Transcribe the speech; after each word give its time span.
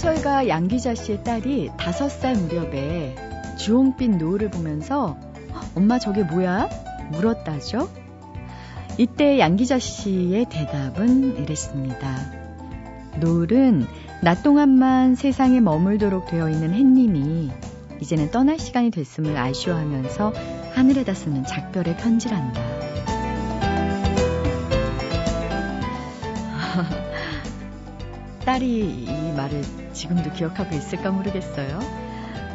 소설가 0.00 0.48
양기자 0.48 0.94
씨의 0.94 1.24
딸이 1.24 1.72
다섯 1.76 2.08
살 2.08 2.34
무렵에 2.34 3.14
주홍빛 3.58 4.16
노을을 4.16 4.50
보면서 4.50 5.18
엄마 5.74 5.98
저게 5.98 6.22
뭐야? 6.22 6.70
물었다죠. 7.10 7.86
이때 8.96 9.38
양기자 9.38 9.78
씨의 9.78 10.46
대답은 10.48 11.36
이랬습니다. 11.42 12.16
노을은 13.20 13.84
낮 14.22 14.42
동안만 14.42 15.16
세상에 15.16 15.60
머물도록 15.60 16.28
되어 16.28 16.48
있는 16.48 16.72
햇님이 16.72 17.50
이제는 18.00 18.30
떠날 18.30 18.58
시간이 18.58 18.90
됐음을 18.90 19.36
아쉬워하면서 19.36 20.32
하늘에다 20.76 21.12
쓰는 21.12 21.44
작별의 21.44 21.98
편지란다. 21.98 22.79
딸이 28.50 29.04
이 29.04 29.32
말을 29.36 29.62
지금도 29.92 30.32
기억하고 30.32 30.74
있을까 30.74 31.12
모르겠어요. 31.12 31.78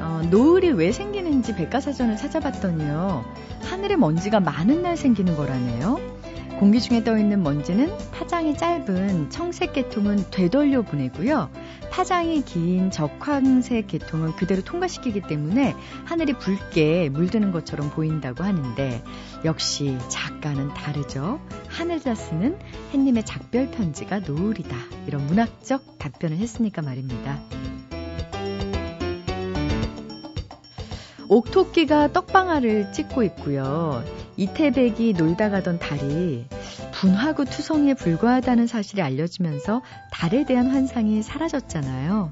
어, 0.02 0.22
노을이 0.30 0.72
왜 0.72 0.92
생기는지 0.92 1.56
백과사전을 1.56 2.18
찾아봤더니요. 2.18 3.24
하늘에 3.62 3.96
먼지가 3.96 4.42
많은 4.42 4.82
날 4.82 4.98
생기는 4.98 5.38
거라네요. 5.38 6.15
공기 6.60 6.80
중에 6.80 7.04
떠있는 7.04 7.44
먼지는 7.44 7.92
파장이 8.12 8.58
짧은 8.58 9.30
청색 9.30 9.74
계통은 9.74 10.26
되돌려 10.32 10.84
보내고요. 10.84 11.50
파장이 11.92 12.44
긴 12.44 12.92
적황색 12.92 13.88
계통은 13.88 14.38
그대로 14.38 14.62
통과시키기 14.64 15.22
때문에 15.22 15.76
하늘이 16.06 16.34
붉게 16.34 17.10
물드는 17.10 17.52
것처럼 17.52 17.90
보인다고 17.90 18.44
하는데 18.44 19.04
역시 19.44 19.98
작가는 20.10 20.70
다르죠. 20.70 21.42
하늘자 21.68 22.16
쓰는 22.16 22.58
햇님의 22.94 23.26
작별 23.26 23.70
편지가 23.70 24.20
노을이다. 24.20 24.78
이런 25.08 25.28
문학적 25.28 25.98
답변을 26.00 26.38
했으니까 26.38 26.82
말입니다. 26.82 27.38
옥토끼가 31.28 32.14
떡방아를 32.14 32.92
찍고 32.92 33.24
있고요. 33.24 34.04
이태백이 34.38 35.14
놀다 35.14 35.50
가던 35.50 35.80
달이 35.80 36.46
분화구 36.92 37.46
투성이에 37.46 37.94
불과하다는 37.94 38.68
사실이 38.68 39.02
알려지면서 39.02 39.82
달에 40.12 40.46
대한 40.46 40.68
환상이 40.68 41.22
사라졌잖아요. 41.24 42.32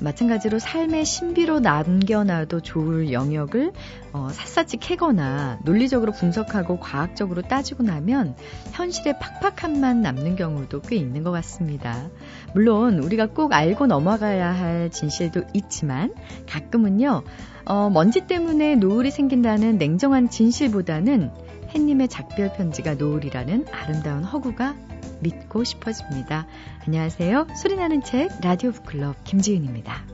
마찬가지로 0.00 0.58
삶의 0.58 1.04
신비로 1.06 1.60
남겨놔도 1.60 2.60
좋을 2.60 3.12
영역을 3.12 3.72
어, 4.12 4.28
샅샅이 4.30 4.76
캐거나 4.78 5.60
논리적으로 5.64 6.12
분석하고 6.12 6.80
과학적으로 6.80 7.42
따지고 7.42 7.82
나면 7.82 8.36
현실의 8.72 9.18
팍팍함만 9.18 10.02
남는 10.02 10.36
경우도 10.36 10.82
꽤 10.82 10.96
있는 10.96 11.22
것 11.22 11.30
같습니다. 11.30 12.08
물론 12.54 12.98
우리가 12.98 13.26
꼭 13.26 13.52
알고 13.52 13.86
넘어가야 13.86 14.52
할 14.52 14.90
진실도 14.90 15.42
있지만 15.54 16.14
가끔은요, 16.46 17.22
어, 17.66 17.90
먼지 17.90 18.20
때문에 18.20 18.76
노을이 18.76 19.10
생긴다는 19.10 19.76
냉정한 19.76 20.30
진실보다는 20.30 21.30
햇님의 21.74 22.06
작별 22.08 22.52
편지가 22.52 22.94
노을이라는 22.94 23.66
아름다운 23.72 24.22
허구가 24.22 24.76
믿고 25.20 25.64
싶어집니다. 25.64 26.46
안녕하세요. 26.86 27.48
소리나는 27.60 28.02
책 28.04 28.30
라디오 28.40 28.70
북클럽 28.70 29.24
김지은입니다. 29.24 30.04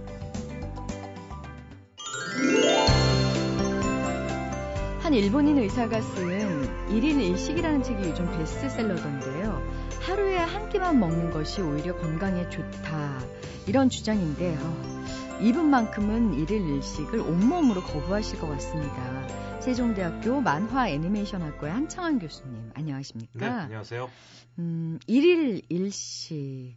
한 5.00 5.12
일본인 5.12 5.58
의사가 5.58 6.00
쓴 6.00 6.88
1인 6.88 7.34
1식이라는 7.34 7.84
책이 7.84 8.02
요즘 8.02 8.30
베스트셀러던데요. 8.30 9.62
하루에 10.00 10.38
한 10.38 10.70
끼만 10.70 10.98
먹는 10.98 11.30
것이 11.30 11.60
오히려 11.60 11.94
건강에 11.98 12.48
좋다. 12.48 13.20
이런 13.66 13.90
주장인데 13.90 14.56
어, 14.58 15.02
이분만큼은 15.42 16.36
1일 16.36 16.78
1식을 16.78 17.14
온몸으로 17.26 17.82
거부하실 17.82 18.38
것 18.38 18.46
같습니다. 18.50 19.60
세종대학교 19.60 20.40
만화 20.40 20.88
애니메이션학과의 20.88 21.72
한창환 21.72 22.20
교수님, 22.20 22.70
안녕하십니까? 22.74 23.38
네, 23.40 23.46
안녕하세요. 23.46 24.08
음, 24.60 25.00
1일 25.08 25.68
1식. 25.68 26.74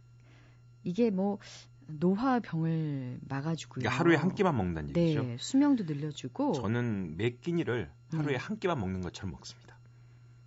이게 0.82 1.10
뭐, 1.10 1.38
노화병을 1.86 3.20
막아주고요. 3.28 3.82
그러니까 3.82 4.00
하루에 4.00 4.16
한 4.16 4.34
끼만 4.34 4.56
먹는다는 4.56 4.92
네, 4.94 5.00
얘기죠. 5.02 5.22
네, 5.22 5.36
수명도 5.38 5.84
늘려주고. 5.84 6.54
저는 6.54 7.16
매 7.16 7.30
끼니를 7.30 7.88
하루에 8.10 8.32
네. 8.32 8.36
한 8.36 8.58
끼만 8.58 8.80
먹는 8.80 9.00
것처럼 9.00 9.30
먹습니다. 9.30 9.78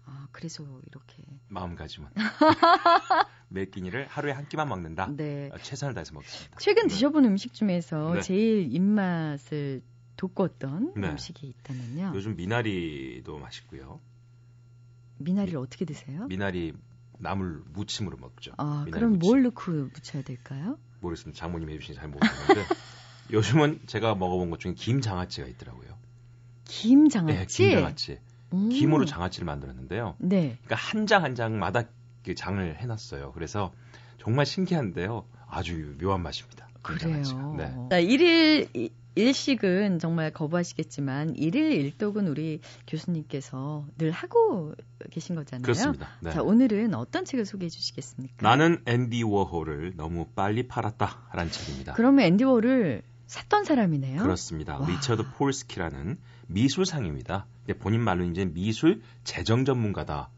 아, 0.03 0.28
그래서 0.34 0.66
이렇게. 0.88 1.24
마음가짐은. 1.47 2.09
매 3.50 3.66
끼니를 3.66 4.08
하루에 4.08 4.32
한 4.32 4.48
끼만 4.48 4.68
먹는다. 4.70 5.08
네. 5.16 5.50
어, 5.54 5.58
최선을 5.58 5.94
다해서 5.96 6.14
먹습니다. 6.14 6.58
최근 6.60 6.84
네. 6.84 6.94
드셔본 6.94 7.26
음식 7.26 7.54
중에서 7.54 8.14
네. 8.16 8.22
제일 8.22 8.74
입맛을 8.74 9.82
돋궜던 10.18 10.94
네. 11.00 11.10
음식이 11.10 11.48
있다면요. 11.48 12.12
요즘 12.16 12.36
미나리도 12.36 13.40
맛있고요. 13.40 14.00
미나리를 15.18 15.58
어떻게 15.60 15.86
드세요? 15.86 16.28
미나리 16.28 16.74
나물 17.18 17.64
무침으로 17.74 18.18
먹죠. 18.18 18.54
아, 18.58 18.86
그럼 18.92 19.14
무침. 19.14 19.30
뭘 19.30 19.44
넣고 19.44 19.72
무쳐야 19.94 20.22
될까요? 20.24 20.78
모르겠습니다. 21.02 21.38
장모님 21.40 21.70
해주신 21.72 21.96
잘 21.96 22.08
모르겠는데 22.08 22.64
요즘은 23.31 23.81
제가 23.88 24.16
먹어본 24.16 24.50
것 24.52 24.60
중에 24.60 24.74
김장아찌가 24.74 25.48
있더라고요. 25.48 25.98
김장아찌. 26.66 27.64
네, 27.64 27.70
김장아찌. 27.70 28.20
음. 28.54 28.70
김으로 28.70 29.06
장아찌를 29.06 29.46
만들었는데요. 29.46 30.16
네. 30.20 30.58
그러니까 30.64 30.76
한 30.76 31.06
장 31.06 31.24
한 31.24 31.36
장마다 31.36 31.84
그 32.29 32.35
장을 32.35 32.75
해놨어요. 32.78 33.31
그래서 33.31 33.73
정말 34.19 34.45
신기한데요. 34.45 35.25
아주 35.47 35.95
묘한 36.00 36.22
맛입니다. 36.22 36.67
그래요. 36.84 37.56
네. 37.57 37.73
자, 37.90 37.97
일일 37.97 38.69
일식은 39.16 39.97
정말 39.97 40.31
거부하시겠지만 40.31 41.35
일일 41.38 41.72
일독은 41.72 42.28
우리 42.28 42.62
교수님께서 42.85 43.88
늘 43.97 44.12
하고 44.12 44.75
계신 45.09 45.35
거잖아요. 45.35 45.63
그렇습니다. 45.63 46.07
네. 46.19 46.29
자, 46.29 46.44
오늘은 46.44 46.94
어떤 46.94 47.25
책을 47.25 47.47
소개해 47.47 47.68
주시겠습니까? 47.68 48.47
나는 48.47 48.84
앤디 48.85 49.23
워홀을 49.23 49.94
너무 49.95 50.28
빨리 50.35 50.68
팔았다라는 50.68 51.51
책입니다. 51.51 51.94
그러면 51.94 52.25
앤디 52.25 52.44
워홀을 52.44 53.02
샀던 53.25 53.63
사람이네요. 53.63 54.22
그렇습니다. 54.22 54.78
와. 54.78 54.88
리처드 54.88 55.23
폴스키라는 55.38 56.19
미술상입니다. 56.45 57.47
본인 57.79 58.01
말로 58.01 58.23
이제 58.25 58.45
미술 58.45 59.01
재정 59.23 59.66
전문가다. 59.66 60.29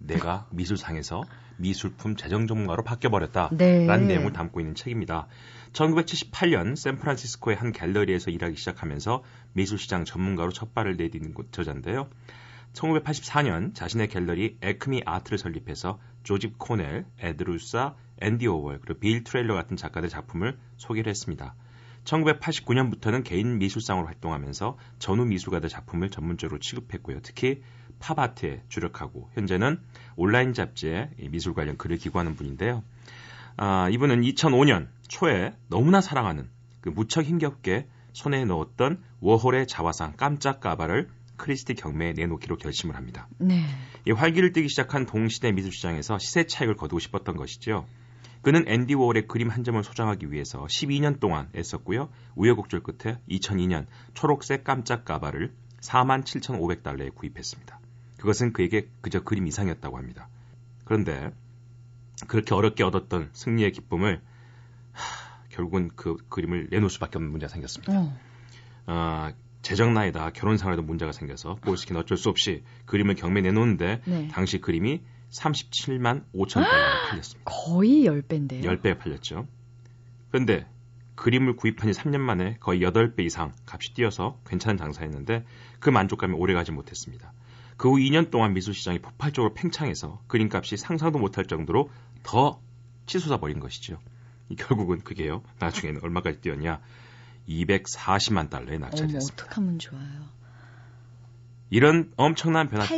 내가 0.00 0.46
미술상에서 0.50 1.22
미술품 1.56 2.16
재정 2.16 2.46
전문가로 2.46 2.82
바뀌어버렸다. 2.82 3.50
네. 3.52 3.86
라는 3.86 4.08
내용을 4.08 4.32
담고 4.32 4.60
있는 4.60 4.74
책입니다. 4.74 5.26
1978년 5.72 6.74
샌프란시스코의 6.74 7.56
한 7.56 7.72
갤러리에서 7.72 8.30
일하기 8.30 8.56
시작하면서 8.56 9.22
미술시장 9.52 10.04
전문가로 10.04 10.50
첫 10.52 10.74
발을 10.74 10.96
내디딘 10.96 11.52
저자인데요. 11.52 12.08
1984년 12.72 13.74
자신의 13.74 14.08
갤러리 14.08 14.56
에크미 14.62 15.02
아트를 15.04 15.38
설립해서 15.38 15.98
조셉 16.22 16.58
코넬, 16.58 17.04
에드 17.18 17.48
루샤, 17.48 17.94
앤디 18.20 18.46
워홀, 18.46 18.80
그리고 18.80 19.00
빌 19.00 19.24
트레일러 19.24 19.54
같은 19.54 19.76
작가들 19.76 20.08
작품을 20.08 20.56
소개를 20.76 21.10
했습니다. 21.10 21.54
1989년부터는 22.04 23.24
개인 23.24 23.58
미술상으로 23.58 24.06
활동하면서 24.06 24.78
전후 24.98 25.24
미술가들 25.26 25.68
작품을 25.68 26.10
전문적으로 26.10 26.58
취급했고요. 26.58 27.20
특히 27.22 27.62
팝아트에 28.00 28.62
주력하고 28.68 29.30
현재는 29.34 29.78
온라인 30.16 30.52
잡지에 30.52 31.10
이 31.18 31.28
미술 31.28 31.54
관련 31.54 31.76
글을 31.76 31.98
기고하는 31.98 32.34
분인데요. 32.34 32.82
아, 33.56 33.88
이분은 33.90 34.22
2005년 34.22 34.88
초에 35.08 35.52
너무나 35.68 36.00
사랑하는 36.00 36.48
그 36.80 36.88
무척 36.88 37.24
힘겹게 37.24 37.86
손에 38.12 38.44
넣었던 38.44 39.02
워홀의 39.20 39.66
자화상 39.66 40.14
깜짝 40.16 40.60
가발을 40.60 41.08
크리스티 41.36 41.74
경매에 41.74 42.12
내놓기로 42.12 42.56
결심을 42.56 42.96
합니다. 42.96 43.28
네. 43.38 43.64
이 44.06 44.12
활기를 44.12 44.52
띠기 44.52 44.68
시작한 44.68 45.06
동시대 45.06 45.52
미술 45.52 45.72
시장에서 45.72 46.18
시세 46.18 46.44
차익을 46.44 46.76
거두고 46.76 46.98
싶었던 46.98 47.36
것이죠. 47.36 47.86
그는 48.42 48.64
앤디 48.66 48.94
워홀의 48.94 49.26
그림 49.26 49.50
한 49.50 49.64
점을 49.64 49.82
소장하기 49.82 50.32
위해서 50.32 50.64
12년 50.64 51.20
동안 51.20 51.48
애썼고요. 51.54 52.08
우여곡절 52.36 52.82
끝에 52.82 53.18
2002년 53.28 53.86
초록색 54.14 54.64
깜짝 54.64 55.04
가발을 55.04 55.52
47,500달러에 55.80 57.14
구입했습니다. 57.14 57.79
그것은 58.20 58.52
그에게 58.52 58.86
그저 59.00 59.22
그림 59.22 59.46
이상이었다고 59.46 59.96
합니다. 59.96 60.28
그런데 60.84 61.32
그렇게 62.28 62.54
어렵게 62.54 62.84
얻었던 62.84 63.30
승리의 63.32 63.72
기쁨을 63.72 64.20
하, 64.92 65.46
결국은 65.48 65.90
그 65.96 66.18
그림을 66.28 66.68
내놓을 66.70 66.90
수밖에 66.90 67.16
없는 67.16 67.30
문제가 67.30 67.50
생겼습니다. 67.50 67.98
어. 67.98 68.18
아, 68.84 69.32
재정 69.62 69.94
나이다 69.94 70.32
결혼 70.32 70.58
생활에도 70.58 70.82
문제가 70.82 71.12
생겨서 71.12 71.54
볼스키는 71.62 72.02
어쩔 72.02 72.18
수 72.18 72.28
없이 72.28 72.62
그림을 72.84 73.14
경매 73.14 73.40
내놓는데 73.40 74.02
네. 74.04 74.28
당시 74.28 74.60
그림이 74.60 75.00
37만 75.30 76.24
5천 76.34 76.62
달러에 76.62 77.08
팔렸습니다. 77.08 77.50
거의 77.50 78.04
10배인데요. 78.04 78.64
10배 78.64 78.98
팔렸죠. 78.98 79.46
그런데 80.30 80.66
그림을 81.14 81.56
구입한 81.56 81.90
지 81.90 81.98
3년 81.98 82.18
만에 82.18 82.58
거의 82.60 82.80
8배 82.80 83.20
이상 83.20 83.54
값이 83.64 83.94
뛰어서 83.94 84.38
괜찮은 84.46 84.76
장사였는데 84.76 85.46
그 85.78 85.88
만족감이 85.88 86.34
오래가지 86.34 86.72
못했습니다. 86.72 87.32
그 87.80 87.88
후 87.88 87.96
2년 87.96 88.30
동안 88.30 88.52
미술시장이 88.52 88.98
폭발적으로 88.98 89.54
팽창해서 89.54 90.22
그림값이 90.26 90.76
상상도 90.76 91.18
못할 91.18 91.46
정도로 91.46 91.88
더 92.22 92.60
치솟아 93.06 93.38
버린 93.38 93.58
것이죠. 93.58 93.98
결국은 94.58 95.00
그게요. 95.00 95.42
나중에는 95.60 96.02
얼마까지 96.04 96.42
뛰었냐? 96.42 96.82
240만 97.48 98.50
달러에 98.50 98.76
낙찰됐습니다. 98.76 99.44
어떡하면 99.44 99.78
좋아요. 99.78 100.28
이런 101.70 102.12
엄청난 102.16 102.68
변화 102.68 102.84
80배. 102.84 102.96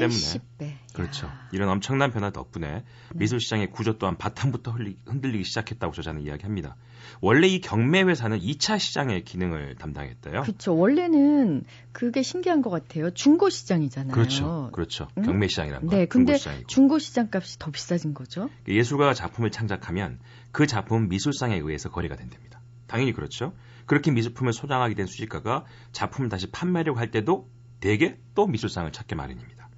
때문에 0.59 0.79
그렇죠. 0.95 1.31
이런 1.53 1.69
엄청난 1.69 2.11
변화 2.11 2.31
덕분에 2.31 2.71
네. 2.71 2.85
미술 3.15 3.41
시장의 3.41 3.71
구조 3.71 3.99
또한 3.99 4.17
바탕부터 4.17 4.77
흔들리기 5.07 5.45
시작했다고 5.45 5.93
저자는 5.93 6.23
이야기합니다. 6.23 6.77
원래 7.21 7.47
이 7.47 7.61
경매 7.61 8.03
회사는 8.03 8.41
2차 8.41 8.79
시장의 8.79 9.25
기능을 9.25 9.77
담당했대요. 9.77 10.43
그렇죠. 10.43 10.77
원래는 10.77 11.65
그게 11.93 12.23
신기한 12.23 12.63
것 12.63 12.71
같아요. 12.71 13.11
중고 13.11 13.51
시장이잖아요. 13.51 14.13
그렇죠. 14.13 14.71
그렇죠. 14.73 15.09
응? 15.19 15.23
경매 15.23 15.49
시장이란 15.49 15.87
거. 15.87 15.97
네, 15.97 16.07
근데 16.07 16.37
중고 16.67 16.99
시장 16.99 17.29
값이 17.33 17.59
더 17.59 17.71
비싸진 17.71 18.15
거죠. 18.15 18.49
예술가가 18.69 19.15
작품을 19.15 19.51
창작하면 19.51 20.19
그 20.51 20.67
작품은 20.67 21.09
미술상에 21.09 21.57
의해서 21.57 21.91
거래가 21.91 22.17
된답니다. 22.17 22.61
당연히 22.87 23.13
그렇죠. 23.13 23.55
그렇게 23.87 24.11
미술품을 24.11 24.53
소장하게 24.53 24.95
된 24.95 25.07
수집가가 25.07 25.65
작품을 25.93 26.29
다시 26.29 26.51
판매하려고 26.51 26.99
할 26.99 27.11
때도 27.11 27.49
대개 27.83 28.17
또 28.37 28.47
미술상을 28.47 28.91
찾게 28.93 29.17
마련입니다. 29.17 29.69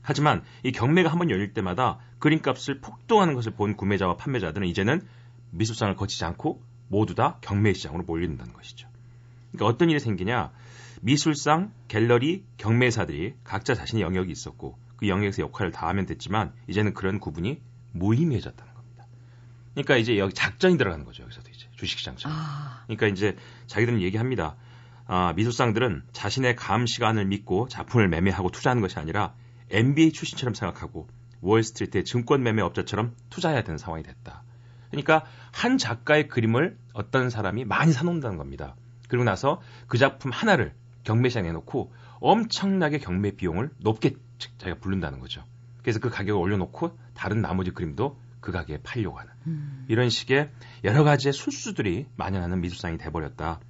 하지만 0.00 0.42
이 0.62 0.72
경매가 0.72 1.10
한번 1.10 1.30
열릴 1.30 1.52
때마다 1.52 1.98
그림값을 2.18 2.80
폭등하는 2.80 3.34
것을 3.34 3.52
본 3.52 3.76
구매자와 3.76 4.16
판매자들은 4.16 4.66
이제는 4.66 5.06
미술상을 5.50 5.94
거치지 5.96 6.24
않고 6.24 6.62
모두 6.88 7.14
다 7.14 7.38
경매 7.42 7.74
시장으로 7.74 8.04
몰린다는 8.04 8.54
것이죠. 8.54 8.88
그러니까 9.52 9.66
어떤 9.66 9.90
일이 9.90 10.00
생기냐? 10.00 10.50
미술상, 11.02 11.72
갤러리, 11.88 12.42
경매사들이 12.56 13.34
각자 13.44 13.74
자신의 13.74 14.02
영역이 14.02 14.32
있었고 14.32 14.78
그 14.96 15.06
영역에서 15.06 15.42
역할을 15.42 15.72
다하면 15.72 16.06
됐지만 16.06 16.54
이제는 16.68 16.94
그런 16.94 17.20
구분이 17.20 17.60
무의미해졌다는 17.92 18.72
겁니다. 18.72 19.06
그러니까 19.74 19.98
이제 19.98 20.16
여기 20.16 20.32
작전이 20.32 20.78
들어가는 20.78 21.04
거죠. 21.04 21.22
여기서도 21.24 21.50
이제 21.50 21.66
주식시장처럼. 21.76 22.34
아... 22.34 22.84
그러니까 22.86 23.08
이제 23.08 23.36
자기들은 23.66 24.00
얘기합니다. 24.00 24.56
아, 25.06 25.32
미술상들은 25.34 26.04
자신의 26.12 26.56
감 26.56 26.86
시간을 26.86 27.26
믿고 27.26 27.68
작품을 27.68 28.08
매매하고 28.08 28.50
투자하는 28.50 28.80
것이 28.82 28.98
아니라 28.98 29.34
MBA 29.70 30.12
출신처럼 30.12 30.54
생각하고 30.54 31.08
월스트리트의 31.40 32.04
증권 32.04 32.42
매매 32.42 32.62
업자처럼 32.62 33.14
투자해야 33.30 33.62
되는 33.62 33.78
상황이 33.78 34.02
됐다. 34.02 34.42
그러니까 34.90 35.24
한 35.52 35.76
작가의 35.76 36.28
그림을 36.28 36.78
어떤 36.92 37.28
사람이 37.28 37.64
많이 37.64 37.92
사놓는다는 37.92 38.38
겁니다. 38.38 38.76
그리고 39.08 39.24
나서 39.24 39.60
그 39.86 39.98
작품 39.98 40.30
하나를 40.30 40.72
경매시장에 41.02 41.52
놓고 41.52 41.92
엄청나게 42.20 42.98
경매 42.98 43.32
비용을 43.32 43.70
높게 43.78 44.16
자기가 44.58 44.78
부른다는 44.78 45.20
거죠. 45.20 45.44
그래서 45.82 46.00
그 46.00 46.08
가격을 46.08 46.40
올려놓고 46.40 46.96
다른 47.12 47.42
나머지 47.42 47.70
그림도 47.70 48.18
그 48.40 48.52
가격에 48.52 48.78
팔려고 48.82 49.18
하는 49.18 49.32
음. 49.46 49.84
이런 49.88 50.08
식의 50.08 50.50
여러 50.84 51.04
가지의 51.04 51.32
술수들이 51.32 52.06
만연하는 52.16 52.60
미술상이 52.60 52.98
돼버렸다. 52.98 53.60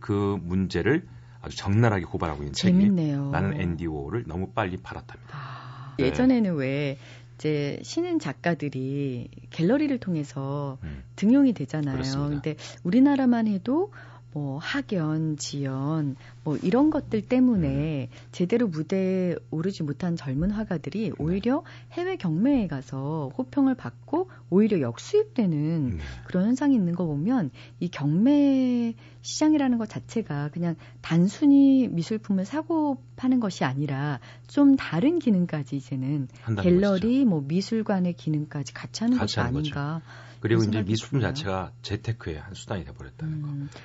그 0.00 0.38
문제를 0.42 1.06
아주 1.40 1.56
적나라하게 1.56 2.06
고발하고 2.06 2.42
있는 2.42 2.52
재밌네요. 2.52 3.16
책이 3.16 3.30
나는 3.30 3.86
워를 3.86 4.24
너무 4.26 4.50
빨리 4.52 4.76
팔았답니다. 4.76 5.36
아, 5.36 5.94
네. 5.98 6.06
예전에는 6.06 6.54
왜 6.54 6.98
이제 7.34 7.80
신인 7.82 8.20
작가들이 8.20 9.28
갤러리를 9.50 9.98
통해서 9.98 10.78
음. 10.84 11.02
등용이 11.16 11.52
되잖아요. 11.52 11.94
그렇습니다. 11.94 12.28
근데 12.28 12.56
우리나라만 12.84 13.48
해도 13.48 13.92
뭐 14.32 14.58
학연, 14.58 15.36
지연, 15.36 16.16
뭐 16.42 16.56
이런 16.56 16.90
것들 16.90 17.22
때문에 17.22 18.08
음. 18.10 18.16
제대로 18.32 18.66
무대에 18.66 19.36
오르지 19.50 19.82
못한 19.82 20.16
젊은 20.16 20.50
화가들이 20.50 21.10
네. 21.10 21.12
오히려 21.18 21.62
해외 21.92 22.16
경매에 22.16 22.66
가서 22.66 23.30
호평을 23.36 23.74
받고 23.74 24.30
오히려 24.48 24.80
역수입되는 24.80 25.90
네. 25.90 26.02
그런 26.24 26.46
현상이 26.46 26.74
있는 26.74 26.94
거 26.94 27.04
보면 27.04 27.50
이 27.80 27.88
경매 27.88 28.94
시장이라는 29.20 29.78
것 29.78 29.88
자체가 29.88 30.48
그냥 30.48 30.76
단순히 31.00 31.88
미술품을 31.88 32.44
사고 32.44 33.02
파는 33.16 33.38
것이 33.38 33.64
아니라 33.64 34.18
좀 34.48 34.76
다른 34.76 35.18
기능까지 35.18 35.76
이제는 35.76 36.28
갤러리, 36.60 37.00
것이죠. 37.00 37.26
뭐 37.26 37.40
미술관의 37.46 38.14
기능까지 38.14 38.72
같이 38.72 39.04
하는 39.04 39.16
같이 39.16 39.36
것이 39.36 39.40
하는 39.40 39.58
아닌가. 39.60 40.00
거죠. 40.04 40.32
그리고 40.40 40.64
이제 40.64 40.82
미술품 40.82 41.20
자체가 41.20 41.72
재테크의 41.82 42.40
한 42.40 42.54
수단이 42.54 42.84
돼 42.84 42.92
버렸다는 42.92 43.34
음. 43.34 43.68
거. 43.70 43.78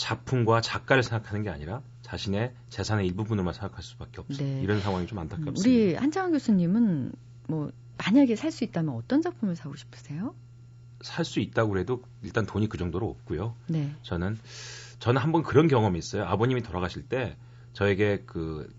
작품과 0.00 0.62
작가를 0.62 1.02
생각하는 1.02 1.42
게 1.42 1.50
아니라 1.50 1.82
자신의 2.02 2.54
재산의 2.70 3.06
일부분으로만 3.06 3.52
생각할 3.54 3.82
수밖에 3.82 4.20
없어요. 4.20 4.46
네. 4.46 4.62
이런 4.62 4.80
상황이 4.80 5.06
좀 5.06 5.18
안타깝습니다. 5.18 5.60
우리 5.60 5.94
한창원 5.94 6.32
교수님은 6.32 7.12
뭐 7.48 7.70
만약에 7.98 8.34
살 8.34 8.50
수 8.50 8.64
있다면 8.64 8.94
어떤 8.94 9.20
작품을 9.20 9.56
사고 9.56 9.76
싶으세요? 9.76 10.34
살 11.02 11.24
수 11.24 11.40
있다고 11.40 11.70
그래도 11.70 12.02
일단 12.22 12.46
돈이 12.46 12.68
그 12.68 12.78
정도로 12.78 13.08
없고요. 13.08 13.54
네. 13.68 13.94
저는 14.02 14.38
저는 14.98 15.20
한번 15.20 15.42
그런 15.42 15.68
경험이 15.68 15.98
있어요. 15.98 16.24
아버님이 16.24 16.62
돌아가실 16.62 17.02
때 17.08 17.36
저에게 17.74 18.22
그 18.26 18.72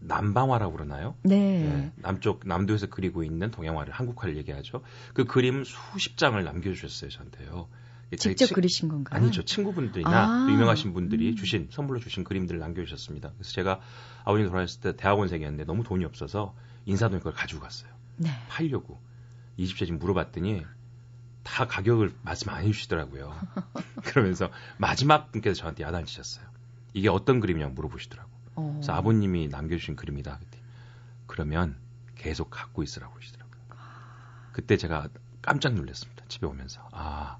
남방화라고 0.00 0.72
그러나요? 0.72 1.14
네. 1.22 1.36
네. 1.36 1.92
남쪽 1.96 2.40
남도에서 2.46 2.86
그리고 2.86 3.22
있는 3.22 3.50
동양화를 3.50 3.92
한국화를 3.92 4.36
얘기하죠. 4.38 4.82
그 5.12 5.24
그림 5.26 5.64
수십 5.64 6.16
장을 6.16 6.42
남겨주셨어요 6.42 7.10
저한테요. 7.10 7.68
직접 8.16 8.46
치, 8.46 8.54
그리신 8.54 8.88
건가요? 8.88 9.22
아니죠. 9.22 9.44
친구분들이나 9.44 10.10
아~ 10.10 10.50
유명하신 10.50 10.92
분들이 10.92 11.30
음. 11.30 11.36
주신 11.36 11.68
선물로 11.70 12.00
주신 12.00 12.24
그림들을 12.24 12.58
남겨주셨습니다. 12.58 13.32
그래서 13.36 13.52
제가 13.52 13.80
아버님 14.24 14.48
돌아가셨을 14.48 14.80
때 14.80 14.96
대학원생이었는데 14.96 15.64
너무 15.64 15.84
돈이 15.84 16.04
없어서 16.04 16.54
인사동에 16.86 17.18
그걸 17.18 17.32
가지고 17.34 17.60
갔어요. 17.60 17.90
네. 18.16 18.30
팔려고 18.48 19.00
이 19.56 19.66
집제 19.66 19.86
지금 19.86 19.98
물어봤더니 19.98 20.64
다 21.42 21.66
가격을 21.66 22.14
말씀 22.22 22.50
안 22.50 22.64
해주시더라고요. 22.64 23.34
그러면서 24.04 24.50
마지막 24.78 25.30
분께서 25.30 25.54
저한테 25.54 25.84
야단치셨어요. 25.84 26.46
이게 26.94 27.08
어떤 27.08 27.40
그림이냐고 27.40 27.74
물어보시더라고. 27.74 28.30
어. 28.56 28.72
그래서 28.74 28.92
아버님이 28.92 29.48
남겨주신 29.48 29.96
그림이다. 29.96 30.38
그때 30.40 30.58
그러면 31.26 31.76
계속 32.16 32.50
갖고 32.50 32.82
있으라고 32.82 33.14
그러시더라고요. 33.14 33.60
그때 34.52 34.76
제가 34.76 35.08
깜짝 35.42 35.74
놀랐습니다. 35.74 36.24
집에 36.28 36.46
오면서 36.46 36.86
아 36.92 37.38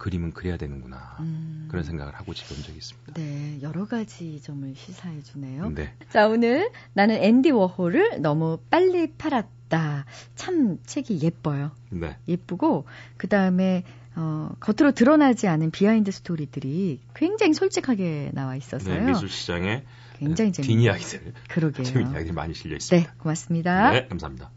그림은 0.00 0.32
그래야 0.32 0.56
되는구나 0.56 1.18
음. 1.20 1.66
그런 1.70 1.84
생각을 1.84 2.14
하고 2.14 2.30
온 2.30 2.34
적이 2.34 2.78
있습니다. 2.78 3.12
네, 3.14 3.58
여러 3.60 3.84
가지 3.84 4.40
점을 4.40 4.74
시사해 4.74 5.22
주네요. 5.22 5.70
네. 5.74 5.92
자, 6.08 6.26
오늘 6.26 6.70
나는 6.94 7.16
앤디 7.16 7.50
워홀을 7.50 8.22
너무 8.22 8.58
빨리 8.70 9.12
팔았다. 9.12 10.06
참 10.36 10.78
책이 10.86 11.20
예뻐요. 11.22 11.70
네. 11.90 12.16
예쁘고 12.26 12.86
그 13.18 13.28
다음에 13.28 13.84
어, 14.16 14.50
겉으로 14.58 14.92
드러나지 14.92 15.46
않은 15.48 15.70
비하인드 15.70 16.10
스토리들이 16.10 17.00
굉장히 17.14 17.52
솔직하게 17.52 18.30
나와 18.32 18.56
있었어요. 18.56 19.00
네, 19.00 19.06
미술 19.06 19.28
시장에 19.28 19.84
굉장히 20.18 20.52
재밌는 20.52 20.76
뒷이야기들, 20.76 21.34
그러게요. 21.48 21.84
재밌는 21.84 22.12
이야기들이 22.12 22.34
많이 22.34 22.54
실려 22.54 22.76
있습니다. 22.76 23.10
네, 23.10 23.18
고맙습니다. 23.18 23.90
네, 23.90 24.08
감사합니다. 24.08 24.50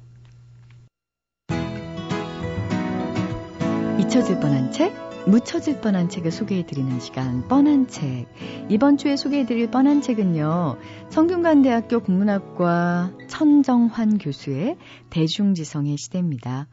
잊혀질 3.99 4.39
뻔한 4.39 4.71
책 4.71 5.12
묻혀질 5.25 5.79
뻔한 5.79 6.09
책을 6.09 6.31
소개해드리는 6.31 6.99
시간 6.99 7.47
뻔한 7.47 7.87
책 7.87 8.27
이번 8.69 8.97
주에 8.97 9.15
소개해드릴 9.15 9.71
뻔한 9.71 10.01
책은요 10.01 10.77
성균관대학교 11.11 12.01
국문학과 12.01 13.13
천정환 13.29 14.17
교수의 14.17 14.77
대중지성의 15.11 15.97
시대입니다. 15.97 16.67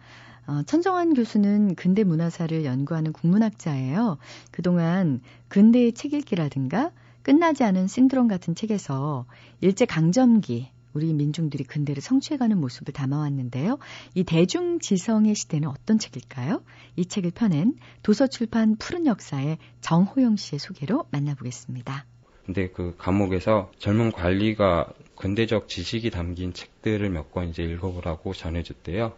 어, 0.49 0.63
천정환 0.67 1.15
교수는 1.15 1.77
근대 1.77 2.03
문화사를 2.03 2.65
연구하는 2.65 3.13
국문학자예요. 3.13 4.19
그동안 4.51 5.21
근대의 5.47 5.93
책 5.93 6.13
읽기라든가 6.13 6.91
끝나지 7.23 7.63
않은 7.63 7.87
신드롬 7.87 8.27
같은 8.27 8.57
책에서 8.57 9.27
일제 9.61 9.85
강점기 9.85 10.71
우리 10.93 11.13
민중들이 11.13 11.65
근대를 11.65 12.03
성취해가는 12.03 12.59
모습을 12.59 12.93
담아왔는데요. 12.93 13.79
이 14.15 14.25
대중지성의 14.25 15.35
시대는 15.35 15.69
어떤 15.69 15.99
책일까요? 15.99 16.63
이 16.97 17.07
책을 17.07 17.31
펴낸 17.33 17.75
도서출판 18.03 18.77
푸른 18.77 19.07
역사의 19.07 19.59
정호영 19.81 20.37
씨의 20.37 20.59
소개로 20.59 21.07
만나보겠습니다. 21.11 22.07
근데 22.47 22.69
그 22.71 22.95
감옥에서 22.99 23.71
젊은 23.79 24.11
관리가 24.11 24.93
근대적 25.15 25.69
지식이 25.69 26.11
담긴 26.11 26.53
책들을 26.53 27.09
몇 27.11 27.31
권 27.31 27.49
이제 27.51 27.63
읽어보라고 27.63 28.33
전해줬대요. 28.33 29.13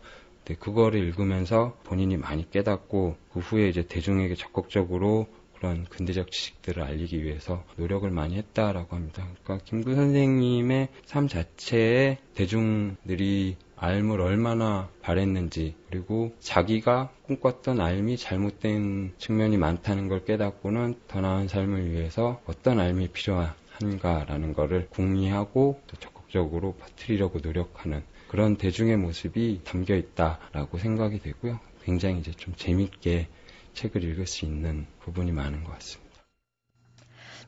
근데 0.45 0.59
그거를 0.59 1.00
읽으면서 1.00 1.79
본인이 1.85 2.17
많이 2.17 2.50
깨닫고 2.50 3.17
그 3.33 3.41
후에 3.41 3.69
이제 3.69 3.87
대중에게 3.87 4.35
적극적으로 4.35 5.29
그런 5.62 5.85
근대적 5.85 6.33
지식들을 6.33 6.83
알리기 6.83 7.23
위해서 7.23 7.62
노력을 7.76 8.11
많이 8.11 8.35
했다라고 8.37 8.97
합니다. 8.97 9.28
그러니까 9.45 9.64
김구 9.64 9.95
선생님의 9.95 10.88
삶 11.07 11.28
자체에 11.28 12.19
대중들이 12.35 13.57
알 13.76 14.02
을 14.02 14.21
얼마나 14.21 14.88
바랬는지 15.02 15.76
그리고 15.88 16.35
자기가 16.40 17.12
꿈꿨던 17.26 17.81
알미 17.81 18.16
잘못된 18.16 19.14
측면이 19.19 19.57
많다는 19.57 20.09
걸 20.09 20.25
깨닫고는 20.25 20.97
더 21.07 21.21
나은 21.21 21.47
삶을 21.47 21.92
위해서 21.92 22.40
어떤 22.47 22.81
알미 22.81 23.09
필요한가라는 23.09 24.54
것을 24.54 24.88
궁리하고 24.90 25.81
또 25.87 25.97
적극적으로 25.99 26.75
퍼뜨리려고 26.75 27.38
노력하는 27.38 28.02
그런 28.26 28.57
대중의 28.57 28.97
모습이 28.97 29.61
담겨 29.62 29.95
있다라고 29.95 30.78
생각이 30.78 31.21
되고요. 31.21 31.61
굉장히 31.85 32.19
이제 32.19 32.33
좀 32.33 32.54
재밌게 32.57 33.28
책을 33.75 34.05
읽을 34.05 34.26
수 34.26 34.45
있는 34.45 34.87
부분이 35.00 35.33
많은 35.33 35.64
것 35.64 35.73
같습니다. 35.73 36.12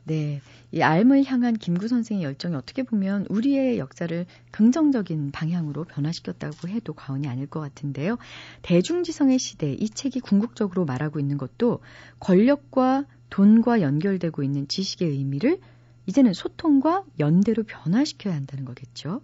네. 0.07 0.39
이 0.71 0.81
알을 0.81 1.23
향한 1.25 1.55
김구 1.55 1.87
선생의 1.87 2.23
열정이 2.23 2.55
어떻게 2.55 2.83
보면 2.83 3.25
우리의 3.29 3.79
역사를 3.79 4.25
긍정적인 4.51 5.31
방향으로 5.31 5.83
변화시켰다고 5.85 6.67
해도 6.67 6.93
과언이 6.93 7.27
아닐 7.27 7.47
것 7.47 7.59
같은데요. 7.59 8.17
대중지성의 8.61 9.39
시대, 9.39 9.73
이 9.73 9.89
책이 9.89 10.19
궁극적으로 10.19 10.85
말하고 10.85 11.19
있는 11.19 11.37
것도 11.37 11.79
권력과 12.19 13.05
돈과 13.31 13.81
연결되고 13.81 14.43
있는 14.43 14.67
지식의 14.67 15.09
의미를 15.09 15.59
이제는 16.05 16.33
소통과 16.33 17.03
연대로 17.19 17.63
변화시켜야 17.63 18.35
한다는 18.35 18.63
거겠죠. 18.65 19.21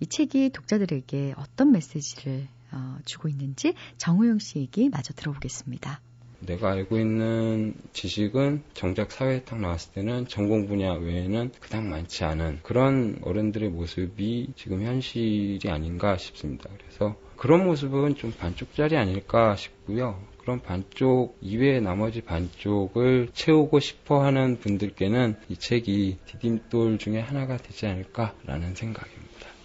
이 0.00 0.06
책이 0.06 0.50
독자들에게 0.50 1.34
어떤 1.36 1.70
메시지를 1.70 2.48
어, 2.72 2.98
주고 3.04 3.28
있는지 3.28 3.74
정우영 3.98 4.40
씨 4.40 4.58
얘기 4.58 4.88
마저 4.88 5.14
들어보겠습니다. 5.14 6.00
내가 6.46 6.72
알고 6.72 6.98
있는 6.98 7.74
지식은 7.92 8.62
정작 8.74 9.12
사회에 9.12 9.42
딱 9.44 9.60
나왔을 9.60 9.92
때는 9.92 10.26
전공 10.28 10.66
분야 10.66 10.92
외에는 10.92 11.52
그닥 11.60 11.84
많지 11.84 12.24
않은 12.24 12.60
그런 12.62 13.18
어른들의 13.22 13.70
모습이 13.70 14.52
지금 14.56 14.82
현실이 14.82 15.68
아닌가 15.68 16.16
싶습니다. 16.16 16.70
그래서 16.78 17.16
그런 17.36 17.64
모습은 17.66 18.16
좀 18.16 18.32
반쪽짜리 18.32 18.96
아닐까 18.96 19.56
싶고요. 19.56 20.20
그런 20.38 20.60
반쪽 20.60 21.38
이외의 21.40 21.80
나머지 21.80 22.20
반쪽을 22.20 23.28
채우고 23.32 23.80
싶어 23.80 24.22
하는 24.22 24.58
분들께는 24.58 25.36
이 25.48 25.56
책이 25.56 26.18
디딤돌 26.26 26.98
중에 26.98 27.18
하나가 27.18 27.56
되지 27.56 27.86
않을까라는 27.86 28.74
생각입니다. 28.74 29.23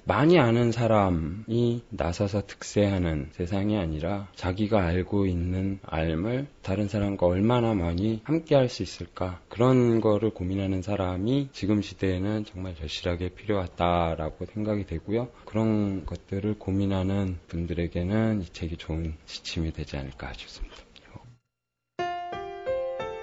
많이 0.09 0.39
아는 0.39 0.71
사람이 0.71 1.83
나서서 1.89 2.47
득세하는 2.47 3.29
세상이 3.33 3.77
아니라 3.77 4.27
자기가 4.35 4.83
알고 4.83 5.27
있는 5.27 5.77
알을 5.85 6.47
다른 6.63 6.87
사람과 6.87 7.27
얼마나 7.27 7.75
많이 7.75 8.19
함께 8.23 8.55
할 8.55 8.69
수 8.69 8.81
있을까 8.81 9.39
그런 9.49 10.01
거를 10.01 10.31
고민하는 10.31 10.81
사람이 10.81 11.49
지금 11.53 11.83
시대에는 11.83 12.45
정말 12.45 12.73
절실하게 12.75 13.29
필요하다라고 13.29 14.45
생각이 14.47 14.87
되고요. 14.87 15.29
그런 15.45 16.07
것들을 16.07 16.57
고민하는 16.57 17.37
분들에게는 17.47 18.41
이 18.41 18.45
책이 18.45 18.77
좋은 18.77 19.13
지침이 19.27 19.71
되지 19.73 19.97
않을까 19.97 20.33
싶습니다. 20.33 20.75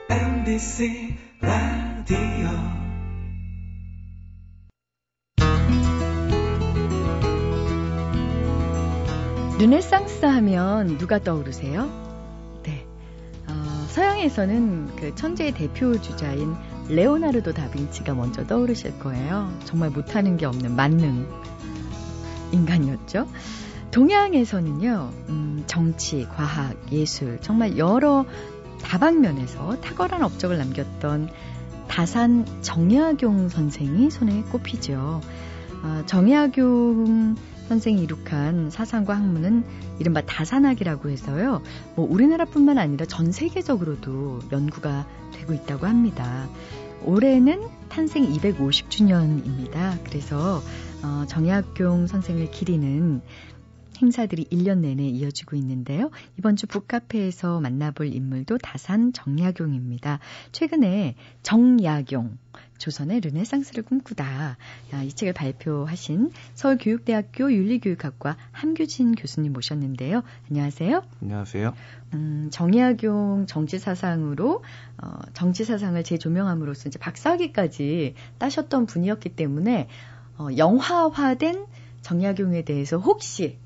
MBC 0.08 1.16
라디오 1.40 2.85
르네상스 9.58 10.26
하면 10.26 10.98
누가 10.98 11.18
떠오르세요? 11.18 11.90
네. 12.62 12.86
어, 13.48 13.86
서양에서는 13.88 14.96
그 14.96 15.14
천재의 15.14 15.52
대표 15.52 15.98
주자인 15.98 16.54
레오나르도 16.90 17.54
다빈치가 17.54 18.12
먼저 18.12 18.46
떠오르실 18.46 18.98
거예요. 18.98 19.50
정말 19.64 19.88
못하는 19.88 20.36
게 20.36 20.44
없는 20.44 20.76
만능 20.76 21.26
인간이었죠. 22.52 23.26
동양에서는요, 23.92 25.10
음, 25.30 25.64
정치, 25.66 26.26
과학, 26.28 26.76
예술, 26.92 27.40
정말 27.40 27.78
여러 27.78 28.26
다방면에서 28.82 29.80
탁월한 29.80 30.22
업적을 30.22 30.58
남겼던 30.58 31.30
다산 31.88 32.44
정약용 32.60 33.48
선생이 33.48 34.10
손에 34.10 34.42
꼽히죠. 34.52 35.22
어, 35.82 36.02
정약용 36.04 37.36
선생이 37.68 38.02
이룩한 38.02 38.70
사상과 38.70 39.16
학문은 39.16 39.64
이른바 39.98 40.20
다산학이라고 40.20 41.10
해서요. 41.10 41.62
뭐 41.94 42.06
우리나라뿐만 42.08 42.78
아니라 42.78 43.06
전 43.06 43.32
세계적으로도 43.32 44.40
연구가 44.52 45.06
되고 45.32 45.52
있다고 45.52 45.86
합니다. 45.86 46.48
올해는 47.04 47.62
탄생 47.88 48.24
250주년입니다. 48.32 49.98
그래서 50.04 50.62
어, 51.02 51.24
정약용 51.26 52.06
선생을 52.06 52.50
기리는 52.50 53.20
행사들이 54.00 54.44
1년 54.44 54.78
내내 54.78 55.04
이어지고 55.04 55.56
있는데요. 55.56 56.10
이번 56.38 56.56
주 56.56 56.66
북카페에서 56.66 57.60
만나볼 57.60 58.12
인물도 58.12 58.58
다산 58.58 59.12
정약용입니다. 59.12 60.18
최근에 60.52 61.14
정약용, 61.42 62.38
조선의 62.78 63.20
르네상스를 63.20 63.82
꿈꾸다. 63.84 64.56
이 65.04 65.08
책을 65.12 65.32
발표하신 65.32 66.30
서울교육대학교 66.54 67.52
윤리교육학과 67.52 68.36
함규진 68.52 69.14
교수님 69.14 69.52
모셨는데요. 69.52 70.22
안녕하세요. 70.50 71.02
안녕하세요. 71.22 71.74
음, 72.14 72.48
정약용 72.52 73.46
정치사상으로 73.46 74.62
어, 75.02 75.18
정치사상을 75.34 76.02
재조명함으로써 76.04 76.88
이제 76.88 76.98
박사학위까지 76.98 78.14
따셨던 78.38 78.86
분이었기 78.86 79.30
때문에 79.30 79.88
어, 80.38 80.48
영화화된 80.56 81.66
정약용에 82.02 82.62
대해서 82.62 82.98
혹시 82.98 83.58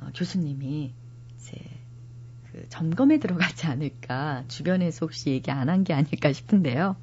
어, 0.00 0.08
교수님이 0.14 0.92
이제 1.38 1.56
그 2.50 2.68
점검에 2.68 3.18
들어가지 3.18 3.66
않을까 3.66 4.44
주변에서 4.48 5.06
혹시 5.06 5.30
얘기 5.30 5.50
안 5.50 5.68
한 5.68 5.84
게 5.84 5.92
아닐까 5.94 6.32
싶은데요. 6.32 6.96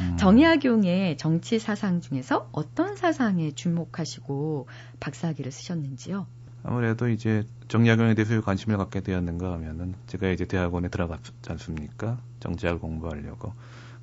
음. 0.00 0.16
정약용의 0.16 1.16
정치 1.16 1.58
사상 1.58 2.00
중에서 2.00 2.48
어떤 2.52 2.96
사상에 2.96 3.52
주목하시고 3.52 4.66
박사학위를 5.00 5.52
쓰셨는지요? 5.52 6.26
아무래도 6.62 7.08
이제 7.08 7.44
정약용에 7.68 8.14
대해서 8.14 8.40
관심을 8.40 8.76
갖게 8.76 9.00
되었는가 9.00 9.52
하면은 9.52 9.94
제가 10.06 10.28
이제 10.28 10.44
대학원에 10.44 10.88
들어갔지 10.88 11.32
않습니까? 11.48 12.18
정치학을 12.40 12.80
공부하려고. 12.80 13.54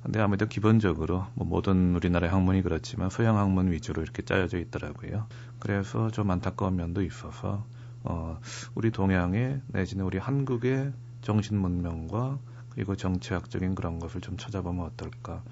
근데 0.02 0.20
아무래도 0.20 0.46
기본적으로 0.46 1.26
뭐 1.34 1.46
모든 1.46 1.94
우리나라의 1.94 2.32
학문이 2.32 2.62
그렇지만 2.62 3.10
서양 3.10 3.36
학문 3.36 3.70
위주로 3.72 4.02
이렇게 4.02 4.22
짜여져 4.22 4.58
있더라고요. 4.58 5.26
그래서 5.58 6.10
좀 6.10 6.30
안타까운 6.30 6.76
면도 6.76 7.02
있어서 7.02 7.64
어 8.04 8.38
우리 8.74 8.90
동양의 8.90 9.60
내지는 9.68 10.04
우리 10.04 10.18
한국의 10.18 10.92
정신 11.20 11.58
문명과 11.58 12.38
그리고 12.78 12.94
정치학적인 12.94 13.74
그런 13.74 13.98
것을 13.98 14.20
좀 14.20 14.36
찾아보면 14.36 14.86
어떨까 14.86 15.42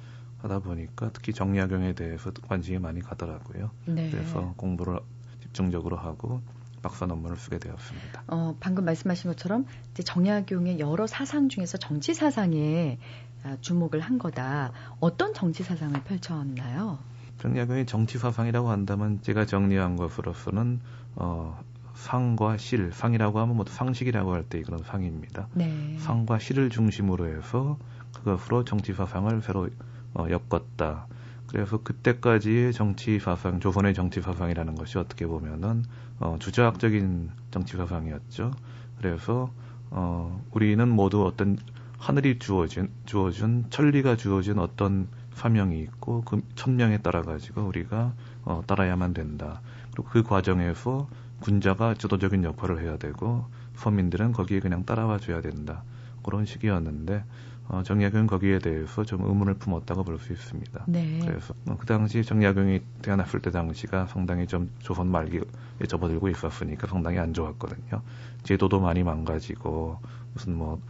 하다 0.43 0.61
보니까 0.61 1.11
특히 1.13 1.33
정약용에 1.33 1.95
대해서 1.95 2.31
관심이 2.31 2.79
많이 2.79 3.01
가더라고요. 3.01 3.73
네. 3.87 4.11
그래서 4.13 4.55
공부를 4.57 5.01
집중적으로 5.43 5.97
하고 5.97 6.41
박사 6.83 7.05
논문을 7.05 7.37
쓰게 7.37 7.59
되었습니다. 7.59 8.23
어, 8.29 8.55
방금 8.61 8.85
말씀하신 8.85 9.33
것처럼 9.33 9.67
이제 9.91 10.05
정약용의 10.05 10.79
여러 10.79 11.09
사상 11.09 11.49
중에서 11.49 11.79
정치 11.79 12.15
사상에 12.15 13.01
아, 13.43 13.57
주목을 13.61 13.99
한 13.99 14.21
거다. 14.21 14.71
어떤 15.01 15.35
정치 15.35 15.65
사상을 15.65 16.01
펼쳤나요? 16.05 17.01
정약용의 17.39 17.87
정치 17.87 18.19
사상이라고 18.19 18.71
한다면 18.71 19.21
제가 19.23 19.47
정리한 19.47 19.97
것으로서는 19.97 20.81
어, 21.17 21.59
상과 21.97 22.57
실, 22.59 22.93
상이라고 22.93 23.41
하면 23.41 23.57
모두 23.57 23.73
상식이라고 23.73 24.33
할 24.33 24.45
때 24.45 24.63
그런 24.63 24.81
상입니다. 24.85 25.49
네. 25.55 25.97
상과 25.99 26.39
실을 26.39 26.71
중심으로 26.71 27.27
해서 27.27 27.79
그것으로 28.15 28.65
정치 28.65 28.93
사상을 28.93 29.43
새로 29.43 29.69
어, 30.15 30.27
엮었다. 30.31 31.07
그래서 31.49 31.79
그때까지의 31.83 32.73
정치 32.73 33.19
사상, 33.19 33.61
조선의 33.61 33.95
정치 33.95 34.21
사상이라는 34.21 34.75
것이 34.75 34.99
어떻게 34.99 35.27
보면은 35.27 35.85
어, 36.21 36.37
주자학적인 36.39 37.31
정치 37.51 37.77
사상이었죠. 37.77 38.53
그래서 38.99 39.51
어, 39.91 40.43
우리는 40.53 40.89
모두 40.89 41.25
어떤 41.25 41.59
하늘이 41.99 42.39
주어진 42.39 42.91
주어준 43.07 43.67
천리가 43.71 44.17
주어진 44.17 44.59
어떤 44.59 45.09
사명이 45.35 45.81
있고 45.81 46.23
그 46.23 46.41
천명에 46.55 46.99
따라 46.99 47.23
가지고 47.23 47.63
우리가 47.63 48.13
어, 48.45 48.63
따라야만 48.67 49.15
된다. 49.15 49.61
그리고 49.93 50.09
그 50.11 50.23
과정에서 50.23 51.09
군자가 51.41 51.95
주도적인 51.95 52.45
역할을 52.45 52.81
해야 52.83 52.97
되고 52.97 53.45
서민들은 53.77 54.33
거기에 54.33 54.61
그냥 54.61 54.85
따라와 54.85 55.19
줘야 55.19 55.41
된다. 55.41 55.83
그런 56.23 56.45
식이었는데 56.45 57.25
어, 57.69 57.83
정약용은 57.83 58.27
거기에 58.29 58.59
대해서 58.61 59.05
좀 59.05 59.25
의문을 59.25 59.55
품었다고 59.55 60.05
볼 60.05 60.19
수 60.19 60.33
있습니다. 60.33 60.85
네. 60.87 61.19
그래서 61.25 61.53
어, 61.67 61.77
그 61.79 61.87
당시 61.87 62.23
정약용이 62.23 62.81
태어났을 63.03 63.41
때 63.41 63.51
당시가 63.51 64.07
상당히 64.07 64.47
좀 64.47 64.71
조선 64.79 65.09
말기에 65.09 65.41
접어들고 65.89 66.29
있었으니까 66.29 66.87
상당히 66.87 67.19
안 67.19 67.35
좋았거든요. 67.35 68.03
제도도 68.45 68.81
많이 68.81 69.03
망가지고 69.03 69.99
무슨 70.33 70.55
뭐 70.55 70.81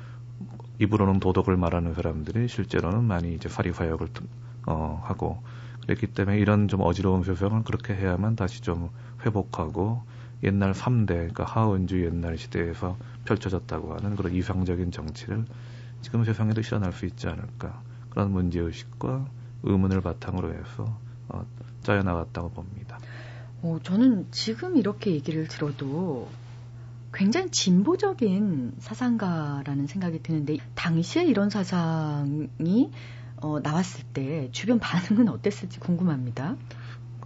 입으로는 0.79 1.21
도덕을 1.21 1.57
말하는 1.57 1.95
사람들이 1.95 2.49
실제로는 2.49 3.05
많이 3.05 3.35
이제 3.35 3.49
사리사욕을 3.49 4.09
어, 4.67 5.03
하고 5.05 5.43
그랬기 5.83 6.09
때문에 6.09 6.39
이런 6.39 6.69
좀 6.69 6.83
어지러운 6.83 7.25
세상을 7.25 7.63
그렇게 7.65 7.95
해야만 7.95 8.37
다시 8.37 8.61
좀 8.61 8.91
회복하고 9.25 10.03
옛날 10.43 10.73
3대, 10.73 11.07
그러니까 11.07 11.45
하원주 11.45 12.05
옛날 12.05 12.37
시대에서 12.37 12.97
펼쳐졌다고 13.25 13.95
하는 13.95 14.17
그런 14.17 14.35
이상적인 14.35 14.91
정치를 14.91 15.45
지금 16.03 16.25
세상에도 16.25 16.63
실현할 16.63 16.93
수 16.93 17.07
있지 17.07 17.27
않을까. 17.29 17.83
그런 18.11 18.33
문제의식과 18.33 19.27
의문을 19.63 20.01
바탕으로 20.01 20.53
해서 20.53 20.99
어, 21.29 21.45
짜여나갔다고 21.83 22.51
봅니다. 22.51 22.99
어, 23.63 23.79
저는 23.83 24.27
지금 24.31 24.77
이렇게 24.77 25.11
얘기를 25.11 25.49
들어도 25.49 26.29
굉장히 27.13 27.51
진보적인 27.51 28.75
사상가라는 28.79 29.87
생각이 29.87 30.23
드는데 30.23 30.59
당시에 30.75 31.25
이런 31.25 31.51
사상이 31.51 32.91
어, 33.39 33.61
나왔을 33.61 34.05
때 34.13 34.51
주변 34.53 34.79
반응은 34.79 35.29
어땠을지 35.29 35.81
궁금합니다. 35.81 36.57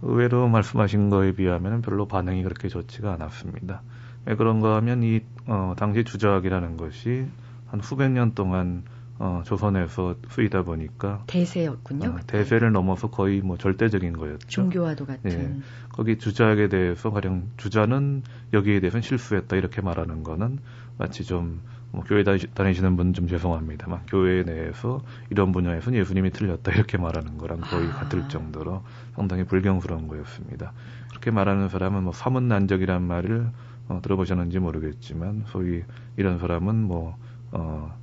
의외로 0.01 0.47
말씀하신 0.47 1.09
거에 1.09 1.33
비하면 1.33 1.81
별로 1.81 2.07
반응이 2.07 2.43
그렇게 2.43 2.67
좋지가 2.67 3.13
않았습니다. 3.13 3.81
왜 4.25 4.35
그런가 4.35 4.75
하면 4.77 5.03
이 5.03 5.21
어, 5.47 5.73
당시 5.77 6.03
주작이라는 6.03 6.77
것이 6.77 7.25
한 7.67 7.79
후백 7.79 8.11
년 8.11 8.33
동안 8.33 8.83
어, 9.23 9.43
조선에서 9.45 10.15
쓰이다 10.29 10.63
보니까 10.63 11.23
대세였군요. 11.27 12.09
어, 12.09 12.19
대세를 12.25 12.71
넘어서 12.71 13.09
거의 13.09 13.41
뭐 13.41 13.57
절대적인 13.57 14.13
거였죠. 14.13 14.47
종교와도 14.47 15.05
같은. 15.05 15.31
예. 15.31 15.61
거기 15.89 16.17
주작에 16.17 16.69
대해서 16.69 17.11
가령 17.11 17.51
주자는 17.57 18.23
여기에 18.53 18.79
대해서는 18.79 19.01
실수했다 19.01 19.55
이렇게 19.55 19.81
말하는 19.81 20.23
거는 20.23 20.59
마치 20.97 21.23
좀 21.23 21.61
뭐 21.91 22.03
교회 22.05 22.23
다니시는 22.23 22.95
분 22.95 23.11
좀 23.11 23.27
죄송합니다만 23.27 24.05
교회 24.07 24.43
내에서 24.43 25.01
이런 25.29 25.51
분야에서는 25.51 25.99
예수님이 25.99 26.31
틀렸다 26.31 26.71
이렇게 26.71 26.97
말하는 26.97 27.37
거랑 27.37 27.59
거의 27.59 27.87
아. 27.89 27.91
같을 27.91 28.29
정도로 28.29 28.83
상당히 29.15 29.43
불경스러운 29.43 30.07
거였습니다. 30.07 30.71
그렇게 31.09 31.31
말하는 31.31 31.67
사람은 31.67 32.03
뭐 32.03 32.13
사문난적이란 32.13 33.01
말을 33.03 33.51
어, 33.89 33.99
들어보셨는지 34.01 34.59
모르겠지만 34.59 35.43
소위 35.47 35.83
이런 36.15 36.39
사람은 36.39 36.75
뭐 36.81 37.17
어, 37.51 37.93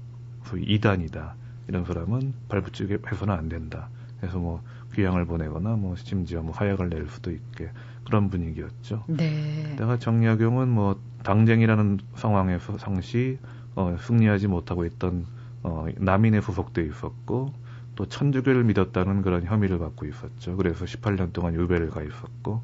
소위 0.48 0.64
이단이다. 0.64 1.34
이런 1.68 1.84
사람은 1.84 2.32
발붙이게 2.48 2.98
해서는 3.10 3.34
안 3.34 3.48
된다. 3.48 3.88
그래서 4.20 4.38
뭐 4.38 4.62
귀향을 4.94 5.26
보내거나 5.26 5.76
뭐 5.76 5.94
심지어 5.96 6.42
뭐 6.42 6.52
화약을 6.52 6.88
낼 6.88 7.06
수도 7.08 7.30
있게 7.30 7.70
그런 8.04 8.30
분위기였죠. 8.30 9.04
네. 9.06 9.76
내가 9.76 9.98
정약용은 9.98 10.68
뭐 10.68 10.98
당쟁이라는 11.22 12.00
상황에서 12.14 12.78
상시 12.78 13.38
어, 13.74 13.96
승리하지 14.00 14.48
못하고 14.48 14.86
있던 14.86 15.26
어, 15.62 15.86
남인에 15.98 16.40
소속돼 16.40 16.84
있었고 16.86 17.52
또 17.94 18.06
천주교를 18.06 18.64
믿었다는 18.64 19.22
그런 19.22 19.44
혐의를 19.44 19.78
받고 19.78 20.06
있었죠. 20.06 20.56
그래서 20.56 20.84
18년 20.84 21.32
동안 21.32 21.54
유배를 21.54 21.90
가 21.90 22.02
있었고 22.02 22.62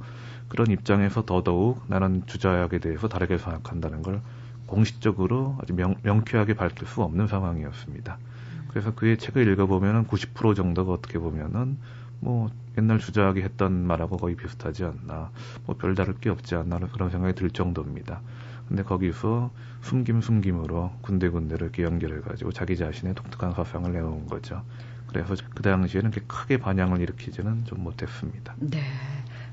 그런 0.48 0.70
입장에서 0.70 1.24
더더욱 1.24 1.82
나는 1.88 2.24
주자약에 2.26 2.78
대해서 2.78 3.08
다르게 3.08 3.36
생각한다는 3.36 4.02
걸 4.02 4.22
공식적으로 4.74 5.56
아주 5.62 5.72
명, 5.72 5.94
명쾌하게 6.02 6.54
밝힐 6.54 6.88
수 6.88 7.02
없는 7.02 7.28
상황이었습니다. 7.28 8.18
그래서 8.68 8.92
그의 8.92 9.16
책을 9.18 9.46
읽어보면은 9.52 10.08
90% 10.08 10.56
정도가 10.56 10.92
어떻게 10.92 11.20
보면은 11.20 11.78
뭐 12.18 12.50
옛날 12.76 12.98
주자하게 12.98 13.42
했던 13.42 13.86
말하고 13.86 14.16
거의 14.16 14.34
비슷하지 14.34 14.84
않나, 14.84 15.30
뭐 15.64 15.76
별다를 15.76 16.14
게 16.14 16.28
없지 16.28 16.56
않나 16.56 16.80
그런 16.80 17.10
생각이 17.10 17.34
들 17.34 17.50
정도입니다. 17.50 18.20
근데 18.68 18.82
거기서 18.82 19.52
숨김숨김으로 19.82 20.90
군데군데를 21.02 21.66
이렇게 21.66 21.84
연결해가지고 21.84 22.50
자기 22.50 22.76
자신의 22.76 23.14
독특한 23.14 23.54
사상을 23.54 23.92
내놓은 23.92 24.26
거죠. 24.26 24.62
그래서 25.06 25.36
그 25.54 25.62
당시에는 25.62 26.10
크게 26.26 26.56
반향을 26.56 27.00
일으키지는 27.00 27.66
좀 27.66 27.84
못했습니다. 27.84 28.54
네. 28.58 28.82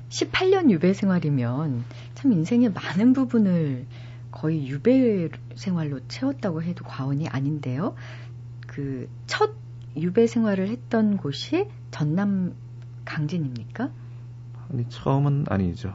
18년 0.08 0.70
유배 0.70 0.92
생활이면 0.94 1.84
참 2.14 2.32
인생의 2.32 2.72
많은 2.72 3.12
부분을 3.12 3.86
거의 4.32 4.66
유배 4.66 5.28
생활로 5.54 6.00
채웠다고 6.08 6.62
해도 6.62 6.84
과언이 6.84 7.28
아닌데요. 7.28 7.94
그 8.66 9.08
첫 9.26 9.52
유배 9.96 10.26
생활을 10.26 10.68
했던 10.68 11.16
곳이 11.16 11.68
전남 11.90 12.54
강진입니까? 13.04 13.90
아니 14.70 14.88
처음은 14.88 15.46
아니죠. 15.48 15.94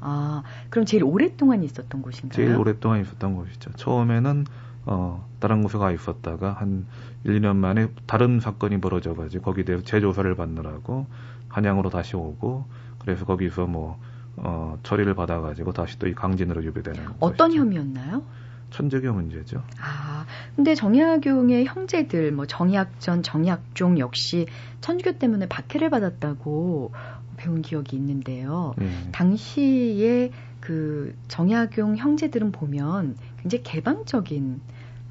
아 0.00 0.42
그럼 0.70 0.84
제일 0.86 1.04
오랫동안 1.04 1.62
있었던 1.62 2.02
곳인가요? 2.02 2.32
제일 2.32 2.56
오랫동안 2.56 3.00
있었던 3.00 3.34
곳이죠. 3.34 3.72
처음에는 3.72 4.46
어 4.86 5.26
다른 5.40 5.62
곳에 5.62 5.78
가 5.78 5.90
있었다가 5.92 6.52
한 6.52 6.86
1, 7.24 7.40
2년 7.40 7.56
만에 7.56 7.88
다른 8.06 8.40
사건이 8.40 8.80
벌어져가지고 8.80 9.44
거기에 9.44 9.64
대해서 9.64 9.84
재조사를 9.84 10.34
받느라고 10.34 11.06
한양으로 11.48 11.90
다시 11.90 12.16
오고 12.16 12.64
그래서 12.98 13.24
거기서 13.24 13.66
뭐 13.66 13.98
어, 14.36 14.78
처리를 14.82 15.14
받아가지고 15.14 15.72
다시 15.72 15.98
또 15.98 16.06
이 16.06 16.14
강진으로 16.14 16.62
유배되는 16.64 17.00
어떤 17.20 17.48
것이죠. 17.48 17.60
혐의였나요? 17.60 18.22
천재교 18.70 19.12
문제죠. 19.12 19.62
아, 19.80 20.26
근데 20.56 20.74
정약용의 20.74 21.64
형제들, 21.66 22.32
뭐 22.32 22.44
정약전, 22.46 23.22
정약종 23.22 23.98
역시 24.00 24.46
천주교 24.80 25.18
때문에 25.18 25.46
박해를 25.48 25.90
받았다고 25.90 26.92
배운 27.36 27.62
기억이 27.62 27.94
있는데요. 27.96 28.74
네. 28.76 28.88
당시에 29.12 30.30
그 30.60 31.14
정약용 31.28 31.96
형제들은 31.96 32.50
보면 32.52 33.16
굉장히 33.40 33.62
개방적인 33.62 34.60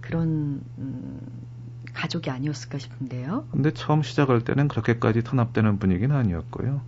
그런 0.01 0.61
음, 0.77 1.21
가족이 1.93 2.29
아니었을까 2.29 2.79
싶은데요. 2.79 3.45
근데 3.51 3.71
처음 3.71 4.03
시작할 4.03 4.41
때는 4.43 4.67
그렇게까지 4.67 5.23
탄압되는 5.23 5.79
분위기는 5.79 6.13
아니었고요. 6.13 6.81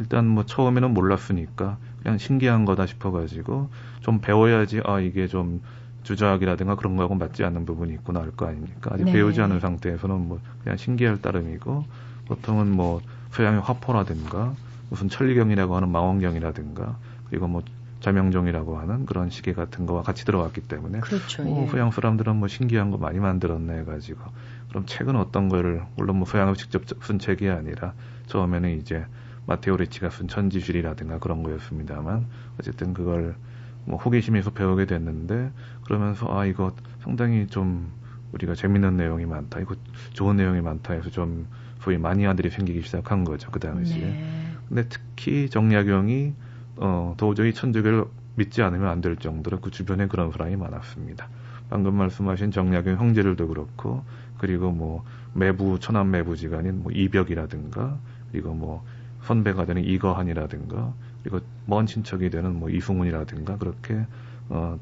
일단 0.00 0.26
뭐 0.26 0.44
처음에는 0.44 0.92
몰랐으니까 0.92 1.78
그냥 2.02 2.18
신기한 2.18 2.64
거다 2.64 2.86
싶어가지고 2.86 3.70
좀 4.00 4.20
배워야지 4.20 4.82
아 4.84 5.00
이게 5.00 5.26
좀 5.26 5.60
주작이라든가 6.02 6.76
그런 6.76 6.96
거하고 6.96 7.14
맞지 7.16 7.42
않는 7.44 7.66
부분이 7.66 7.92
있구나 7.94 8.20
할 8.20 8.30
거 8.30 8.46
아닙니까? 8.46 8.90
아직 8.92 9.04
네. 9.04 9.12
배우지 9.12 9.40
않은 9.40 9.60
상태에서는 9.60 10.28
뭐 10.28 10.40
그냥 10.62 10.76
신기할 10.76 11.20
따름이고 11.20 11.84
보통은 12.28 12.70
뭐 12.70 13.00
서양의 13.32 13.60
화포라든가 13.60 14.54
무슨 14.90 15.08
천리경이라고 15.08 15.74
하는 15.74 15.88
망원경이라든가 15.90 16.96
그리고 17.28 17.48
뭐 17.48 17.62
자명종이라고 18.00 18.78
하는 18.78 19.04
그런 19.06 19.30
시계 19.30 19.52
같은 19.52 19.84
거와 19.86 20.02
같이 20.02 20.24
들어왔기 20.24 20.60
때문에 20.62 21.00
그렇죠, 21.00 21.42
뭐 21.42 21.64
예. 21.64 21.66
서양 21.66 21.90
사람들은 21.90 22.36
뭐 22.36 22.46
신기한 22.46 22.90
거 22.92 22.98
많이 22.98 23.18
만들었네 23.18 23.80
해가지고 23.80 24.20
그럼 24.68 24.86
책은 24.86 25.16
어떤 25.16 25.48
거를 25.48 25.82
물론 25.96 26.18
뭐 26.18 26.26
서양을 26.26 26.54
직접 26.54 26.82
쓴 27.02 27.18
책이 27.18 27.48
아니라 27.48 27.94
처음에는 28.28 28.78
이제 28.78 29.04
마테오 29.46 29.76
리치가 29.76 30.10
쓴 30.10 30.28
천지술이라든가 30.28 31.18
그런 31.18 31.42
거였습니다만 31.42 32.26
어쨌든 32.58 32.94
그걸 32.94 33.36
뭐 33.84 33.98
호기심에서 33.98 34.50
배우게 34.50 34.86
됐는데 34.86 35.50
그러면서 35.84 36.26
아 36.36 36.44
이거 36.46 36.74
상당히 37.00 37.46
좀 37.46 37.92
우리가 38.32 38.54
재밌는 38.54 38.96
내용이 38.96 39.24
많다 39.26 39.60
이거 39.60 39.76
좋은 40.12 40.36
내용이 40.36 40.60
많다 40.60 40.94
해서 40.94 41.10
좀 41.10 41.46
소위 41.80 41.96
마니아들이 41.96 42.50
생기기 42.50 42.82
시작한 42.82 43.24
거죠 43.24 43.50
그 43.50 43.60
당시에 43.60 43.98
네. 43.98 44.52
근데 44.68 44.88
특히 44.88 45.48
정약용이 45.48 46.34
어 46.76 47.14
도저히 47.16 47.54
천주교를 47.54 48.04
믿지 48.34 48.62
않으면 48.62 48.88
안 48.88 49.00
될 49.00 49.16
정도로 49.16 49.60
그 49.60 49.70
주변에 49.70 50.08
그런 50.08 50.32
사람이 50.32 50.56
많았습니다 50.56 51.28
방금 51.70 51.94
말씀하신 51.94 52.50
정약용 52.50 52.96
형제들도 52.98 53.46
그렇고 53.48 54.04
그리고 54.38 54.72
뭐 54.72 55.04
매부 55.32 55.78
천안 55.80 56.10
매부지간인 56.10 56.82
뭐 56.82 56.92
이벽이라든가 56.92 57.98
그리고 58.32 58.52
뭐 58.52 58.84
선배가 59.26 59.66
되는 59.66 59.84
이거한이라든가 59.84 60.94
그리고 61.22 61.40
먼 61.66 61.86
친척이 61.86 62.30
되는 62.30 62.58
뭐 62.58 62.70
이승훈이라든가 62.70 63.58
그렇게 63.58 64.06
어 64.48 64.78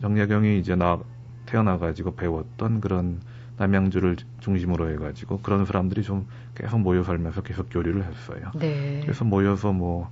정약용이 0.00 0.58
이제 0.60 0.76
나 0.76 0.98
태어나 1.44 1.76
가지고 1.78 2.14
배웠던 2.14 2.80
그런 2.80 3.20
남양주를 3.56 4.16
중심으로 4.38 4.90
해가지고 4.92 5.40
그런 5.40 5.66
사람들이 5.66 6.02
좀 6.02 6.26
계속 6.54 6.78
모여 6.78 7.02
살면서 7.02 7.42
계속 7.42 7.68
교류를 7.70 8.04
했어요. 8.04 8.52
네. 8.54 9.00
그래서 9.02 9.24
모여서 9.24 9.72
뭐 9.72 10.10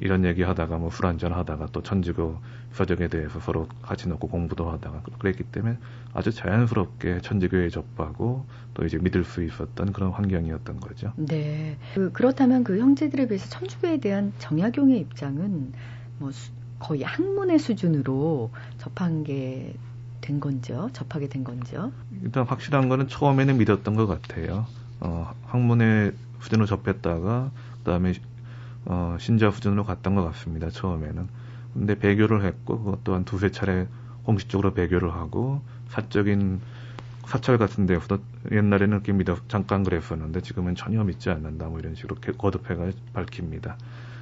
이런 0.00 0.24
얘기 0.24 0.42
하다가 0.42 0.78
뭐 0.78 0.90
술 0.90 1.06
한잔 1.06 1.32
하다가 1.32 1.68
또 1.72 1.82
천주교 1.82 2.38
서적에 2.72 3.08
대해서 3.08 3.40
서로 3.40 3.68
같이 3.82 4.08
놓고 4.08 4.28
공부도 4.28 4.70
하다가 4.70 5.02
그랬기 5.18 5.44
때문에 5.44 5.78
아주 6.12 6.32
자연스럽게 6.32 7.20
천주교에 7.20 7.68
접하고 7.68 8.46
또 8.74 8.84
이제 8.84 8.98
믿을 8.98 9.24
수 9.24 9.42
있었던 9.42 9.92
그런 9.92 10.10
환경이었던 10.10 10.80
거죠. 10.80 11.12
네. 11.16 11.76
그, 11.94 12.12
그렇다면 12.12 12.64
그 12.64 12.78
형제들에 12.78 13.26
비해서 13.28 13.48
천주교에 13.48 13.98
대한 13.98 14.32
정약용의 14.38 14.98
입장은 15.00 15.72
뭐 16.18 16.30
수, 16.32 16.50
거의 16.78 17.02
학문의 17.02 17.58
수준으로 17.58 18.50
접한 18.78 19.24
게 19.24 19.74
된 20.24 20.40
건지요? 20.40 20.88
접하게 20.94 21.28
된 21.28 21.44
건지요? 21.44 21.92
일단 22.22 22.44
확실한 22.46 22.88
거는 22.88 23.08
처음에는 23.08 23.58
믿었던 23.58 23.94
것 23.94 24.06
같아요. 24.06 24.66
어, 25.00 25.34
학문의 25.44 26.12
수준으로 26.40 26.66
접했다가 26.66 27.50
그다음에 27.78 28.14
어, 28.86 29.16
신자 29.18 29.50
수준으로 29.50 29.84
갔던 29.84 30.14
것 30.14 30.24
같습니다. 30.24 30.70
처음에는. 30.70 31.28
근데 31.72 31.98
배교를 31.98 32.44
했고 32.44 32.78
그것 32.78 33.04
또한 33.04 33.24
두세 33.24 33.50
차례 33.50 33.86
공식적으로 34.24 34.74
배교를 34.74 35.12
하고 35.12 35.60
사적인 35.88 36.60
사찰 37.26 37.58
같은 37.58 37.86
데서도 37.86 38.18
옛날에는 38.52 38.96
이렇게 38.96 39.12
믿어 39.12 39.36
잠깐 39.48 39.82
그랬었는데 39.82 40.42
지금은 40.42 40.74
전혀 40.74 41.02
믿지 41.04 41.30
않는다 41.30 41.68
뭐 41.68 41.78
이런 41.78 41.94
식으로 41.94 42.16
거듭해가 42.16 42.90
밝힙니다. 43.12 43.76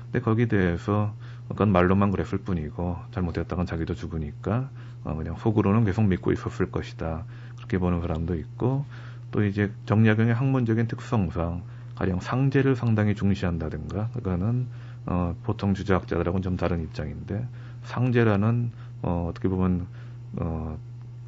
근데 0.05 0.21
거기에 0.21 0.47
대해서 0.47 1.15
그건 1.49 1.73
말로만 1.73 2.11
그랬을 2.11 2.39
뿐이고 2.39 2.97
잘못했다간 3.11 3.67
자기도 3.67 3.95
죽으니까 3.95 4.71
어, 5.05 5.15
그냥 5.17 5.37
속으로는 5.37 5.85
계속 5.85 6.03
믿고 6.05 6.33
있었을 6.33 6.71
것이다 6.71 7.25
그렇게 7.57 7.79
보는 7.79 8.01
사람도 8.01 8.37
있고 8.37 8.85
또 9.31 9.45
이제 9.45 9.73
정약용의 9.87 10.35
학문적인 10.35 10.87
특성상 10.87 11.63
가령 12.03 12.19
상제를 12.19 12.75
상당히 12.75 13.15
중시한다든가 13.15 14.09
그거는 14.09 14.67
어, 15.07 15.37
보통 15.45 15.73
주제학자들하고는 15.73 16.43
좀 16.43 16.57
다른 16.57 16.83
입장인데 16.83 17.47
상제라는 17.85 18.73
어, 19.03 19.29
어떻게 19.31 19.47
보면 19.47 19.87
어, 20.35 20.77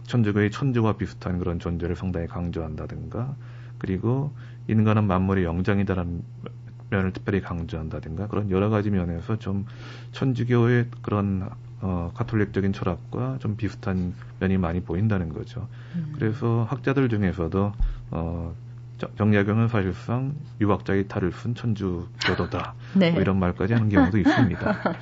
천주교의 0.02 0.50
천주와 0.50 0.96
비슷한 0.96 1.38
그런 1.38 1.60
존재를 1.60 1.94
상당히 1.94 2.26
강조한다든가 2.26 3.36
그리고 3.78 4.32
인간은 4.66 5.04
만물의 5.04 5.44
영장이다라는 5.44 6.22
면을 6.90 7.12
특별히 7.12 7.40
강조한다든가 7.40 8.26
그런 8.26 8.50
여러 8.50 8.68
가지 8.68 8.90
면에서 8.90 9.38
좀 9.38 9.66
천주교의 10.10 10.88
그런 11.02 11.50
어, 11.82 12.10
가톨릭적인 12.14 12.72
철학과 12.72 13.38
좀 13.38 13.56
비슷한 13.56 14.12
면이 14.40 14.58
많이 14.58 14.80
보인다는 14.80 15.28
거죠. 15.28 15.68
음. 15.94 16.14
그래서 16.16 16.66
학자들 16.68 17.08
중에서도 17.08 17.72
어, 18.10 18.54
정약용은 19.16 19.68
사실상 19.68 20.34
유학자의 20.60 21.08
탈을 21.08 21.32
쓴 21.32 21.54
천주 21.54 22.08
교도다. 22.24 22.74
네. 22.94 23.10
뭐 23.10 23.20
이런 23.20 23.38
말까지 23.38 23.72
하는 23.72 23.88
경우도 23.88 24.18
있습니다. 24.18 24.70
어, 24.70 24.94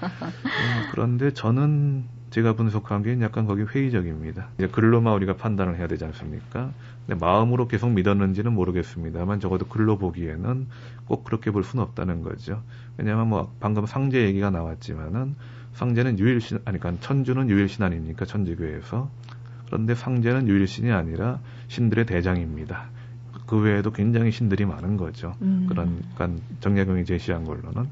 그런데 0.93 1.33
저는 1.33 2.05
제가 2.31 2.55
분석한 2.55 3.03
게 3.03 3.21
약간 3.21 3.47
거기 3.47 3.63
회의적입니다. 3.63 4.49
이제 4.57 4.67
글로만 4.67 5.13
우리가 5.15 5.37
판단을 5.37 5.77
해야 5.77 5.87
되지 5.87 6.05
않습니까? 6.07 6.73
근데 7.07 7.23
마음으로 7.23 7.69
계속 7.69 7.91
믿었는지는 7.91 8.53
모르겠습니다만 8.55 9.41
적어도 9.41 9.67
글로 9.67 9.99
보기에는 9.99 10.67
꼭 11.05 11.25
그렇게 11.25 11.51
볼 11.51 11.63
수는 11.63 11.85
없다는 11.85 12.23
거죠. 12.23 12.63
왜냐하면 12.97 13.29
뭐 13.29 13.55
방금 13.61 13.85
상제 13.85 14.23
얘기가 14.23 14.49
나왔지만은 14.49 15.35
상제는 15.75 16.19
유일신 16.19 16.59
아니 16.65 16.79
그러니까 16.79 17.03
천주는 17.05 17.51
유일신 17.51 17.85
아닙니까 17.85 18.25
천주교에서 18.25 19.11
그런데 19.67 19.95
상제는 19.95 20.49
유일신이 20.49 20.91
아니라 20.91 21.41
신들의 21.69 22.07
대장입니다. 22.07 22.91
그 23.53 23.59
외에도 23.59 23.93
굉장히 23.93 24.31
신들이 24.31 24.65
많은 24.65 24.97
거죠. 24.97 25.35
음. 25.43 25.67
그러니까 25.69 26.31
정약용이 26.61 27.05
제시한 27.05 27.45
걸로는 27.45 27.87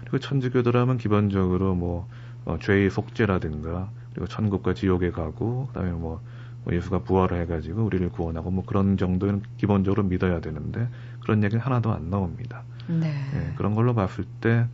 그리고 0.00 0.18
천주교도라면 0.18 0.98
기본적으로 0.98 1.74
뭐 1.74 2.06
어, 2.44 2.58
죄의 2.60 2.90
속죄라든가 2.90 3.88
그리고 4.12 4.26
천국과 4.28 4.74
지옥에 4.74 5.10
가고 5.12 5.68
그다음에 5.68 5.92
뭐, 5.92 6.20
뭐 6.64 6.74
예수가 6.74 6.98
부활을 7.04 7.40
해가지고 7.40 7.82
우리를 7.86 8.06
구원하고 8.10 8.50
뭐 8.50 8.62
그런 8.66 8.98
정도는 8.98 9.40
기본적으로 9.56 10.02
믿어야 10.02 10.42
되는데 10.42 10.86
그런 11.20 11.42
얘기는 11.42 11.64
하나도 11.64 11.92
안 11.92 12.10
나옵니다. 12.10 12.64
네. 12.86 13.10
네 13.32 13.54
그런 13.56 13.74
걸로 13.74 13.94
봤을 13.94 14.26
때 14.42 14.66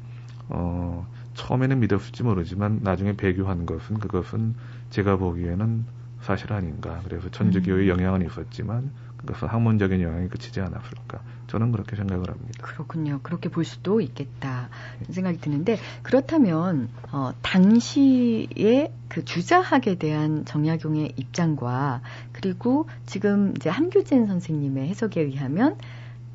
어, 0.48 1.06
처음에는 1.34 1.78
믿었을지 1.78 2.24
모르지만 2.24 2.80
나중에 2.82 3.12
배교한 3.12 3.64
것은 3.64 4.00
그것은 4.00 4.56
제가 4.90 5.18
보기에는 5.18 5.84
사실 6.20 6.52
아닌가. 6.52 7.00
그래서 7.04 7.30
천주교의 7.30 7.88
음. 7.88 7.90
영향은 7.90 8.26
있었지만 8.26 8.90
그것은 9.26 9.48
학문적인 9.48 10.00
영향이 10.00 10.28
그치지 10.28 10.60
않았을까. 10.60 11.20
저는 11.46 11.70
그렇게 11.70 11.96
생각을 11.96 12.30
합니다. 12.30 12.62
그렇군요. 12.62 13.20
그렇게 13.22 13.48
볼 13.50 13.64
수도 13.64 14.00
있겠다 14.00 14.70
생각이 15.10 15.38
드는데 15.38 15.78
그렇다면 16.02 16.88
어, 17.12 17.32
당시에 17.42 18.92
그 19.08 19.24
주자학에 19.24 19.96
대한 19.96 20.44
정약용의 20.46 21.12
입장과 21.16 22.00
그리고 22.32 22.88
지금 23.04 23.52
이제 23.56 23.68
함규진 23.68 24.26
선생님의 24.26 24.88
해석에 24.88 25.20
의하면 25.20 25.76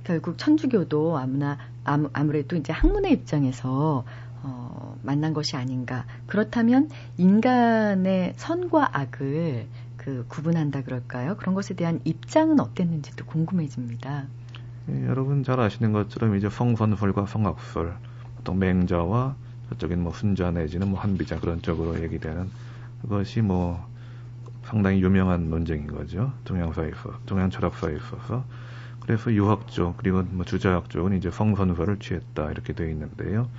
결국 0.03 0.37
천주교도 0.37 1.17
아무나 1.17 1.57
아무, 1.83 2.09
아무래도 2.13 2.55
이제 2.55 2.71
학문의 2.71 3.11
입장에서 3.13 4.05
어, 4.43 4.97
만난 5.01 5.33
것이 5.33 5.55
아닌가. 5.55 6.05
그렇다면 6.27 6.89
인간의 7.17 8.33
선과 8.37 8.89
악을 8.93 9.65
그 10.07 10.23
구분한다 10.29 10.83
그럴까요? 10.83 11.35
그런 11.35 11.53
것에 11.53 11.73
대한 11.73 11.99
입장은 12.05 12.61
어땠는지도 12.61 13.25
궁금해집니다. 13.25 14.27
예, 14.87 15.05
여러분 15.05 15.43
잘 15.43 15.59
아시는 15.59 15.91
것처럼 15.91 16.37
이제 16.37 16.49
성선설과 16.49 17.25
성악설, 17.25 17.93
보통 18.37 18.57
맹자와 18.57 19.35
저쪽엔 19.67 20.01
뭐 20.01 20.13
순자 20.13 20.51
내지는 20.51 20.91
뭐 20.91 20.97
한비자 21.01 21.41
그런 21.41 21.61
쪽으로 21.61 22.01
얘기되는 22.01 22.49
그것이 23.01 23.41
뭐 23.41 23.85
상당히 24.63 25.03
유명한 25.03 25.49
논쟁인 25.49 25.87
거죠. 25.87 26.31
동양사에 26.45 26.87
있어, 26.87 27.19
동양 27.25 27.49
철학사에 27.49 27.93
있어서. 27.97 28.45
그래서 29.01 29.33
유학 29.33 29.67
쪽 29.67 29.97
그리고 29.97 30.23
뭐 30.23 30.45
주자학 30.45 30.89
쪽은 30.89 31.17
이제 31.17 31.29
성선설을 31.31 31.99
취했다 31.99 32.49
이렇게 32.51 32.71
되어 32.71 32.87
있는데요. 32.87 33.49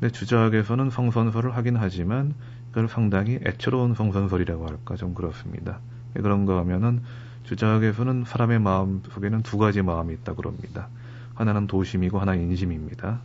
근데 0.00 0.10
주자학에서는 0.10 0.88
성선설을 0.88 1.54
하긴 1.56 1.76
하지만 1.76 2.34
그걸 2.70 2.88
상당히 2.88 3.38
애처로운 3.44 3.94
성선설이라고 3.94 4.66
할까 4.66 4.96
좀 4.96 5.14
그렇습니다. 5.14 5.80
그런가 6.14 6.58
하면은 6.58 7.02
주자학에서는 7.44 8.24
사람의 8.26 8.60
마음 8.60 9.02
속에는 9.10 9.42
두 9.42 9.58
가지 9.58 9.82
마음이 9.82 10.14
있다 10.14 10.34
그럽니다. 10.34 10.88
하나는 11.34 11.66
도심이고 11.66 12.20
하나는 12.20 12.42
인심입니다. 12.42 13.20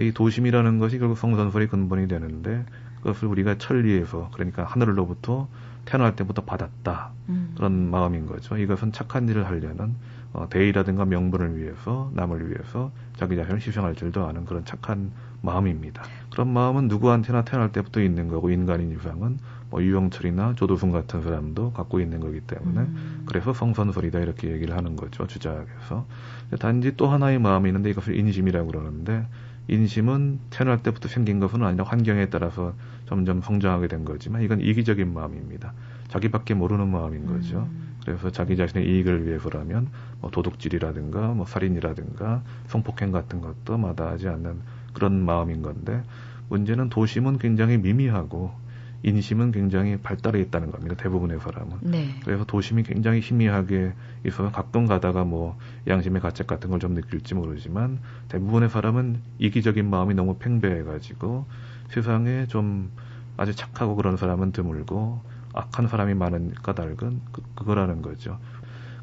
이 0.00 0.12
도심이라는 0.12 0.78
것이 0.78 0.98
결국 0.98 1.16
성선설의 1.16 1.68
근본이 1.68 2.08
되는데 2.08 2.64
그것을 2.96 3.28
우리가 3.28 3.58
천리에서 3.58 4.30
그러니까 4.32 4.64
하늘로부터 4.64 5.48
태어날 5.84 6.16
때부터 6.16 6.42
받았다 6.42 7.12
음. 7.28 7.52
그런 7.56 7.90
마음인 7.90 8.26
거죠. 8.26 8.56
이것은 8.56 8.92
착한 8.92 9.28
일을 9.28 9.46
하려는 9.46 9.94
어, 10.34 10.48
대의라든가 10.50 11.04
명분을 11.04 11.56
위해서 11.56 12.10
남을 12.12 12.50
위해서 12.50 12.90
자기 13.16 13.36
자신을 13.36 13.60
희생할 13.60 13.94
줄도 13.94 14.26
아는 14.26 14.44
그런 14.44 14.64
착한 14.64 15.12
마음입니다. 15.42 16.02
그런 16.32 16.48
마음은 16.48 16.88
누구한테나 16.88 17.44
태어날 17.44 17.70
때부터 17.70 18.02
있는 18.02 18.28
거고 18.28 18.50
인간인 18.50 18.90
이상은 18.90 19.38
뭐 19.70 19.80
유영철이나 19.82 20.54
조도순 20.56 20.90
같은 20.90 21.22
사람도 21.22 21.72
갖고 21.72 22.00
있는 22.00 22.18
거기 22.18 22.40
때문에 22.40 22.80
음. 22.80 23.24
그래서 23.26 23.52
성선설이다 23.52 24.20
이렇게 24.20 24.50
얘기를 24.50 24.76
하는 24.76 24.96
거죠 24.96 25.26
주자학에서 25.26 26.06
단지 26.58 26.96
또 26.96 27.08
하나의 27.08 27.38
마음이 27.38 27.68
있는데 27.68 27.90
이것을 27.90 28.16
인심이라고 28.16 28.68
그러는데 28.68 29.26
인심은 29.68 30.40
태어날 30.50 30.82
때부터 30.82 31.08
생긴 31.08 31.40
것은 31.40 31.62
아니라 31.62 31.84
환경에 31.84 32.26
따라서 32.26 32.74
점점 33.06 33.40
성장하게 33.40 33.88
된 33.88 34.04
거지만 34.04 34.42
이건 34.42 34.60
이기적인 34.60 35.12
마음입니다. 35.12 35.72
자기밖에 36.08 36.54
모르는 36.54 36.88
마음인 36.88 37.26
거죠. 37.26 37.68
음. 37.70 37.93
그래서 38.04 38.30
자기 38.30 38.56
자신의 38.56 38.86
이익을 38.88 39.26
위해서라면 39.26 39.88
뭐 40.20 40.30
도둑질이라든가 40.30 41.28
뭐 41.28 41.46
살인이라든가 41.46 42.42
성폭행 42.66 43.12
같은 43.12 43.40
것도 43.40 43.78
마다하지 43.78 44.28
않는 44.28 44.60
그런 44.92 45.24
마음인 45.24 45.62
건데 45.62 46.02
문제는 46.48 46.90
도심은 46.90 47.38
굉장히 47.38 47.78
미미하고 47.78 48.52
인심은 49.04 49.52
굉장히 49.52 49.98
발달해 49.98 50.40
있다는 50.40 50.70
겁니다. 50.70 50.94
대부분의 50.96 51.38
사람은. 51.38 51.76
네. 51.82 52.08
그래서 52.24 52.44
도심이 52.44 52.84
굉장히 52.84 53.20
희미하게 53.20 53.92
있어서 54.26 54.50
가끔 54.50 54.86
가다가 54.86 55.24
뭐 55.24 55.58
양심의 55.86 56.22
가책 56.22 56.46
같은 56.46 56.70
걸 56.70 56.78
좀 56.78 56.94
느낄지 56.94 57.34
모르지만 57.34 57.98
대부분의 58.28 58.70
사람은 58.70 59.20
이기적인 59.38 59.88
마음이 59.88 60.14
너무 60.14 60.38
팽배해가지고 60.38 61.44
세상에 61.90 62.46
좀 62.46 62.90
아주 63.36 63.54
착하고 63.54 63.94
그런 63.96 64.16
사람은 64.16 64.52
드물고 64.52 65.20
악한 65.54 65.88
사람이 65.88 66.14
많은 66.14 66.54
까닭은 66.54 67.20
그, 67.32 67.42
그거라는 67.54 68.02
거죠. 68.02 68.38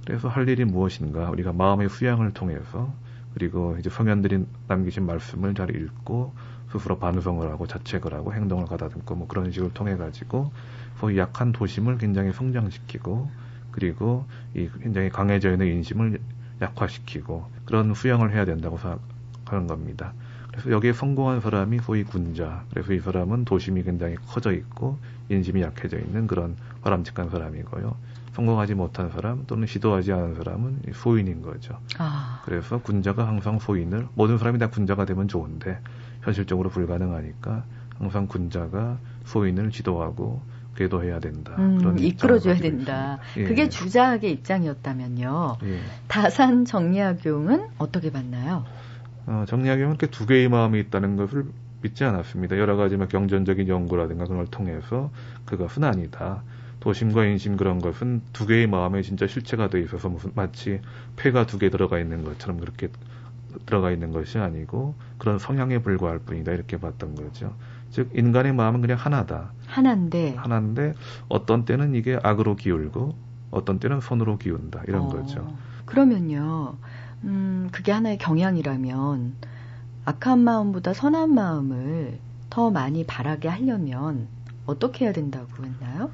그래서 0.06 0.28
할 0.28 0.48
일이 0.50 0.66
무엇인가 0.66 1.30
우리가 1.30 1.54
마음의 1.54 1.90
수양을 1.90 2.34
통해서 2.34 2.94
그리고 3.34 3.78
이제 3.80 3.90
성현들이 3.90 4.46
남기신 4.68 5.06
말씀을 5.06 5.54
잘 5.54 5.76
읽고 5.76 6.34
스스로 6.72 6.98
반성을 6.98 7.50
하고 7.50 7.68
자책을 7.68 8.14
하고 8.14 8.34
행동을 8.34 8.66
가다듬고 8.66 9.16
뭐 9.16 9.28
그런 9.28 9.52
식으로 9.52 9.74
통해 9.74 9.96
가지고 9.96 10.52
소위 11.00 11.18
약한 11.18 11.52
도심을 11.52 11.98
굉장히 11.98 12.32
성장시키고 12.34 13.30
그리고 13.72 14.26
이 14.56 14.70
굉장히 14.82 15.10
강해져 15.10 15.52
있는 15.52 15.68
인심을 15.68 16.20
약화시키고 16.62 17.48
그런 17.66 17.94
수양을 17.94 18.34
해야 18.34 18.46
된다고 18.46 18.78
생각하는 18.78 19.68
겁니다. 19.68 20.14
그래서 20.52 20.72
여기에 20.72 20.94
성공한 20.94 21.40
사람이 21.40 21.80
소위 21.80 22.04
군자. 22.04 22.64
그래서 22.70 22.94
이 22.94 23.00
사람은 23.00 23.46
도심이 23.46 23.84
굉장히 23.84 24.16
커져 24.16 24.52
있고 24.52 24.98
인심이 25.30 25.62
약해져 25.62 25.98
있는 25.98 26.28
그런 26.28 26.56
바람직한 26.84 27.30
사람이고요. 27.30 27.96
성공하지 28.34 28.76
못한 28.76 29.10
사람 29.10 29.46
또는 29.46 29.68
시도하지 29.68 30.12
않은 30.14 30.36
사람은 30.36 30.82
소인인 30.94 31.42
거죠. 31.42 31.78
아. 31.98 32.42
그래서 32.46 32.80
군자가 32.82 33.28
항상 33.28 33.60
소인을 33.60 34.08
모든 34.16 34.38
사람이 34.38 34.58
다 34.60 34.68
군자가 34.68 35.06
되면 35.06 35.28
좋은데 35.28 35.80
현실적으로 36.22 36.70
불가능하니까 36.70 37.64
항상 37.98 38.28
군자가 38.28 38.98
소인을 39.26 39.72
지도하고 39.72 40.42
궤도해야 40.76 41.20
된다. 41.20 41.54
음, 41.60 41.98
이끌어줘야 42.00 42.56
된다. 42.56 43.20
예. 43.38 43.44
그게 43.44 43.68
주자학의 43.68 44.32
입장이었다면요. 44.32 45.58
예. 45.64 45.80
다산 46.08 46.66
정리학용은 46.66 47.68
어떻게 47.78 48.12
봤나요? 48.12 48.66
어, 49.28 49.46
정리학용은 49.48 49.92
이렇게 49.92 50.08
두 50.08 50.26
개의 50.26 50.50
마음이 50.50 50.80
있다는 50.80 51.16
것을 51.16 51.46
믿지 51.82 52.04
않았습니다. 52.04 52.58
여러 52.58 52.76
가지 52.76 52.98
막 52.98 53.10
경전적인 53.10 53.68
연구라든가 53.68 54.26
그런 54.26 54.38
걸 54.38 54.48
통해서 54.48 55.12
그것은 55.46 55.84
아니다. 55.84 56.44
도심과 56.80 57.26
인심 57.26 57.58
그런 57.58 57.80
것은 57.80 58.22
두 58.34 58.46
개의 58.48 58.68
마음에 58.68 59.02
진짜 59.04 59.28
실체가 59.28 59.68
돼 59.70 59.80
있어서 59.82 60.10
무슨 60.10 60.32
마치 60.36 60.82
폐가 61.16 61.46
두 61.46 61.60
개 61.60 61.70
들어가 61.70 62.00
있는 62.00 62.24
것처럼 62.24 62.60
그렇게 62.60 62.90
들어가 63.66 63.92
있는 63.92 64.12
것이 64.12 64.38
아니고 64.40 64.96
그런 65.18 65.38
성향에 65.38 65.80
불과할 65.80 66.20
뿐이다 66.20 66.52
이렇게 66.54 66.78
봤던 66.78 67.16
거죠. 67.16 67.54
즉 67.92 68.10
인간의 68.16 68.54
마음은 68.54 68.82
그냥 68.82 68.98
하나다. 68.98 69.52
하나인데. 69.68 70.36
하나인데 70.36 70.94
어떤 71.30 71.66
때는 71.66 71.94
이게 71.94 72.18
악으로 72.24 72.56
기울고 72.56 73.16
어떤 73.52 73.80
때는 73.80 74.00
손으로 74.02 74.38
기운다 74.38 74.84
이런 74.88 75.04
어, 75.04 75.08
거죠. 75.10 75.54
그러면요, 75.86 76.78
음 77.24 77.70
그게 77.72 77.92
하나의 77.92 78.18
경향이라면 78.18 79.34
악한 80.06 80.40
마음보다 80.40 80.94
선한 80.94 81.34
마음을 81.34 82.20
더 82.50 82.72
많이 82.72 83.06
바라게 83.06 83.48
하려면 83.48 84.28
어떻게 84.66 85.06
해야 85.06 85.14
된다고 85.14 85.64
했나요? 85.64 86.10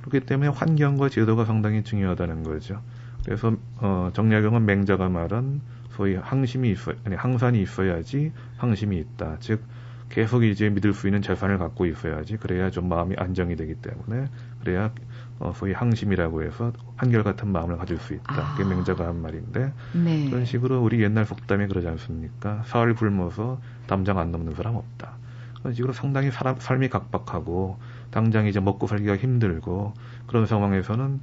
그렇기 0.00 0.26
때문에 0.26 0.50
환경과 0.50 1.08
제도가 1.08 1.44
상당히 1.44 1.82
중요하다는 1.82 2.42
거죠. 2.42 2.80
그래서 3.24 3.56
어, 3.78 4.10
정약용은 4.12 4.66
맹자가 4.66 5.08
말한 5.08 5.60
소위 5.90 6.14
항심이 6.16 6.70
있어 6.72 6.92
아니 7.04 7.16
항산이 7.16 7.60
있어야지 7.60 8.32
항심이 8.56 8.98
있다. 8.98 9.38
즉 9.40 9.62
계속 10.08 10.44
이제 10.44 10.68
믿을 10.68 10.94
수 10.94 11.08
있는 11.08 11.22
재산을 11.22 11.58
갖고 11.58 11.86
있어야지 11.86 12.36
그래야 12.36 12.70
좀 12.70 12.88
마음이 12.88 13.16
안정이 13.16 13.56
되기 13.56 13.74
때문에 13.74 14.26
그래야 14.60 14.92
어, 15.40 15.52
소위 15.54 15.72
항심이라고 15.72 16.42
해서 16.42 16.72
한결같은 16.96 17.48
마음을 17.48 17.76
가질 17.76 17.98
수 17.98 18.14
있다. 18.14 18.24
아. 18.26 18.54
그게 18.54 18.68
맹자가 18.68 19.06
한 19.06 19.20
말인데 19.20 19.72
네. 19.92 20.30
그런 20.30 20.44
식으로 20.44 20.82
우리 20.82 21.02
옛날 21.02 21.24
속담에 21.24 21.66
그러지 21.66 21.88
않습니까? 21.88 22.62
사흘 22.66 22.94
굶어서 22.94 23.60
담장 23.86 24.18
안 24.18 24.30
넘는 24.30 24.54
사람 24.54 24.76
없다. 24.76 25.16
그런 25.58 25.74
식으로 25.74 25.92
상당히 25.92 26.30
사람, 26.30 26.56
삶이 26.60 26.88
각박하고 26.88 27.78
당장 28.10 28.46
이제 28.46 28.60
먹고 28.60 28.86
살기가 28.86 29.16
힘들고 29.16 29.94
그런 30.26 30.46
상황에서는 30.46 31.20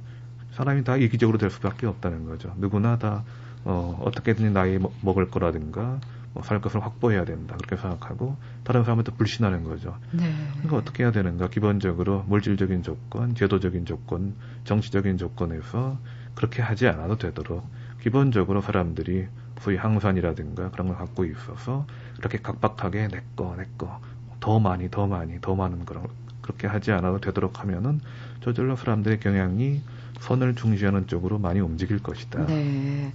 사람이 0.52 0.84
다 0.84 0.96
이기적으로 0.96 1.38
될 1.38 1.48
수밖에 1.48 1.86
없다는 1.86 2.26
거죠. 2.26 2.52
누구나 2.58 2.98
다 2.98 3.24
어, 3.64 3.98
어떻게든 4.04 4.52
나이 4.52 4.78
먹을 5.00 5.30
거라든가 5.30 5.82
뭐 5.82 6.00
살 6.42 6.60
것을 6.60 6.82
확보해야 6.82 7.24
된다 7.24 7.56
그렇게 7.56 7.76
생각하고 7.76 8.36
다른 8.64 8.84
사람한테 8.84 9.12
불신하는 9.12 9.64
거죠. 9.64 9.96
네. 10.12 10.32
그러니까 10.54 10.76
어떻게 10.78 11.02
해야 11.02 11.12
되는가? 11.12 11.48
기본적으로 11.48 12.24
물질적인 12.26 12.82
조건, 12.82 13.34
제도적인 13.34 13.84
조건, 13.84 14.34
정치적인 14.64 15.18
조건에서 15.18 15.98
그렇게 16.34 16.62
하지 16.62 16.88
않아도 16.88 17.18
되도록 17.18 17.66
기본적으로 18.00 18.62
사람들이 18.62 19.28
소위 19.60 19.76
항산이라든가 19.76 20.70
그런 20.70 20.88
걸 20.88 20.96
갖고 20.96 21.24
있어서 21.24 21.86
이렇게 22.18 22.38
각박하게 22.38 23.08
내꺼 23.08 23.54
내꺼 23.56 24.00
더 24.40 24.58
많이 24.58 24.90
더 24.90 25.06
많이 25.06 25.40
더 25.40 25.54
많은 25.54 25.84
그런 25.84 26.06
그렇게 26.40 26.66
하지 26.66 26.90
않아도 26.92 27.20
되도록 27.20 27.60
하면은 27.60 28.00
저절로 28.42 28.74
사람들의 28.74 29.20
경향이 29.20 29.82
선을 30.20 30.54
중시하는 30.54 31.06
쪽으로 31.06 31.38
많이 31.38 31.60
움직일 31.60 32.00
것이다. 32.02 32.46
네. 32.46 33.12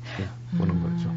보는 0.58 0.76
음, 0.76 0.82
거죠. 0.82 1.14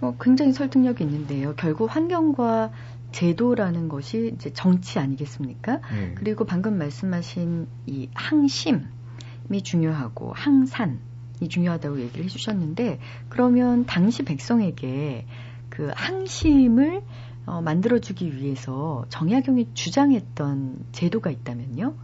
어, 0.00 0.16
굉장히 0.20 0.52
설득력이 0.52 1.04
있는데요. 1.04 1.54
결국 1.56 1.94
환경과 1.94 2.70
제도라는 3.12 3.88
것이 3.88 4.32
이제 4.34 4.52
정치 4.52 4.98
아니겠습니까? 4.98 5.80
네. 5.90 6.14
그리고 6.14 6.44
방금 6.44 6.78
말씀하신 6.78 7.66
이 7.86 8.08
항심이 8.14 9.62
중요하고 9.62 10.32
항산이 10.34 11.48
중요하다고 11.48 12.00
얘기를 12.00 12.24
해주셨는데 12.24 13.00
그러면 13.28 13.86
당시 13.86 14.24
백성에게 14.24 15.26
그 15.70 15.90
항심을 15.94 17.02
어, 17.46 17.62
만들어주기 17.62 18.36
위해서 18.36 19.06
정약용이 19.08 19.68
주장했던 19.72 20.84
제도가 20.92 21.30
있다면요? 21.30 21.94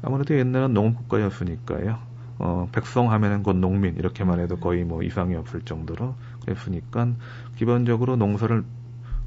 아무래도 0.00 0.36
옛날은 0.36 0.72
농국가였으니까요. 0.72 1.98
어, 2.38 2.68
백성 2.72 3.12
하면은 3.12 3.42
곧 3.42 3.56
농민 3.56 3.96
이렇게만 3.96 4.40
해도 4.40 4.56
거의 4.56 4.84
뭐 4.84 5.02
이상이 5.02 5.34
없을 5.36 5.60
정도로 5.62 6.14
그랬으니까 6.44 7.08
기본적으로 7.56 8.16
농사를 8.16 8.64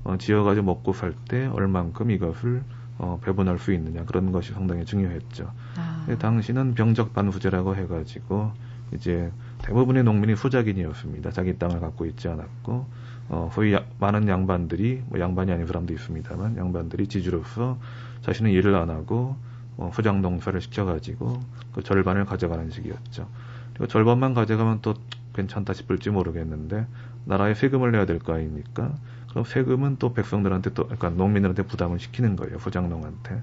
어, 0.04 0.17
지어가지고 0.17 0.65
먹고 0.65 0.93
살 0.93 1.13
때 1.28 1.47
얼만큼 1.47 2.12
이것을 2.12 2.63
어, 2.97 3.19
배분할 3.23 3.60
수 3.60 3.73
있느냐 3.73 4.06
그런 4.06 4.32
것이 4.32 4.54
상당히 4.54 4.86
중요했죠. 4.86 5.51
아. 5.78 6.06
당시는 6.19 6.75
병적 6.75 7.13
반후제라고 7.13 7.75
해가지고 7.75 8.51
이제 8.93 9.32
대부분의 9.63 10.04
농민이 10.04 10.34
후작인이었습니다. 10.34 11.32
자기 11.32 11.58
땅을 11.58 11.80
갖고 11.80 12.06
있지 12.06 12.28
않았고 12.28 12.86
어, 13.30 13.49
소위 13.54 13.73
야, 13.73 13.84
많은 13.99 14.28
양반들이 14.28 15.04
뭐 15.08 15.19
양반이 15.19 15.51
아닌 15.51 15.65
사람도 15.65 15.93
있습니다만 15.93 16.58
양반들이 16.58 17.08
지주로서 17.08 17.80
자신은 18.21 18.51
일을 18.51 18.75
안 18.75 18.91
하고 18.91 19.36
어, 19.78 19.89
후장 19.91 20.21
농사를 20.21 20.62
시켜가지고 20.62 21.41
그 21.73 21.84
절반을 21.84 22.25
가져가는 22.25 22.69
식이었죠. 22.69 23.28
그리고 23.73 23.88
절반만 23.88 24.36
가져가면 24.36 24.80
또 24.82 24.93
괜찮다 25.36 25.74
싶을지 25.74 26.10
모르겠는데 26.10 26.88
나라에 27.26 27.54
세금을 27.54 27.91
내야 27.91 28.06
될 28.06 28.19
거 28.19 28.34
아닙니까? 28.34 28.93
그럼 29.30 29.43
세금은 29.45 29.98
또 30.00 30.13
백성들한테 30.13 30.74
또 30.74 30.84
그러니까 30.86 31.10
농민들한테 31.10 31.63
부담을 31.63 32.00
시키는 32.00 32.36
거예요. 32.38 32.56
후장농한테. 32.58 33.41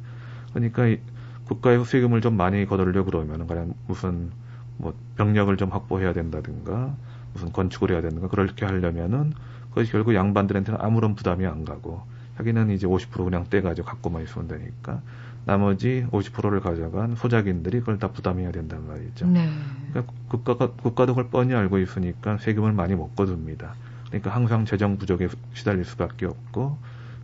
그러니까 0.54 0.86
이 0.86 0.98
국가에서 1.44 1.84
세금을 1.84 2.20
좀 2.22 2.36
많이 2.36 2.64
거둘려 2.66 3.04
그러면은 3.04 3.46
그냥 3.46 3.74
무슨 3.86 4.30
뭐 4.78 4.94
병력을 5.16 5.54
좀 5.58 5.68
확보해야 5.70 6.12
된다든가 6.12 6.96
무슨 7.34 7.52
건축을 7.52 7.90
해야 7.90 8.00
된다든가 8.00 8.28
그렇게 8.28 8.64
하려면은 8.64 9.34
그것이 9.70 9.92
결국 9.92 10.14
양반들한테는 10.14 10.80
아무런 10.80 11.14
부담이 11.14 11.46
안 11.46 11.64
가고 11.64 12.02
자기는 12.38 12.70
이제 12.70 12.86
50% 12.86 13.24
그냥 13.24 13.44
떼가지고 13.50 13.86
갖고만 13.86 14.22
있으면 14.22 14.48
되니까 14.48 15.02
나머지 15.44 16.06
50%를 16.10 16.60
가져간 16.60 17.16
소작인들이 17.16 17.80
그걸 17.80 17.98
다 17.98 18.08
부담해야 18.12 18.52
된단 18.52 18.86
말이죠. 18.86 19.26
네. 19.26 19.48
그러니까 19.90 20.12
국가가 20.28 20.70
국가도 20.70 21.14
그걸 21.14 21.30
뻔히 21.30 21.54
알고 21.54 21.78
있으니까 21.78 22.38
세금을 22.38 22.72
많이 22.72 22.94
못 22.94 23.14
거둡니다. 23.16 23.74
그러니까 24.08 24.30
항상 24.30 24.64
재정 24.64 24.98
부족에 24.98 25.28
시달릴 25.54 25.84
수밖에 25.84 26.26
없고 26.26 26.78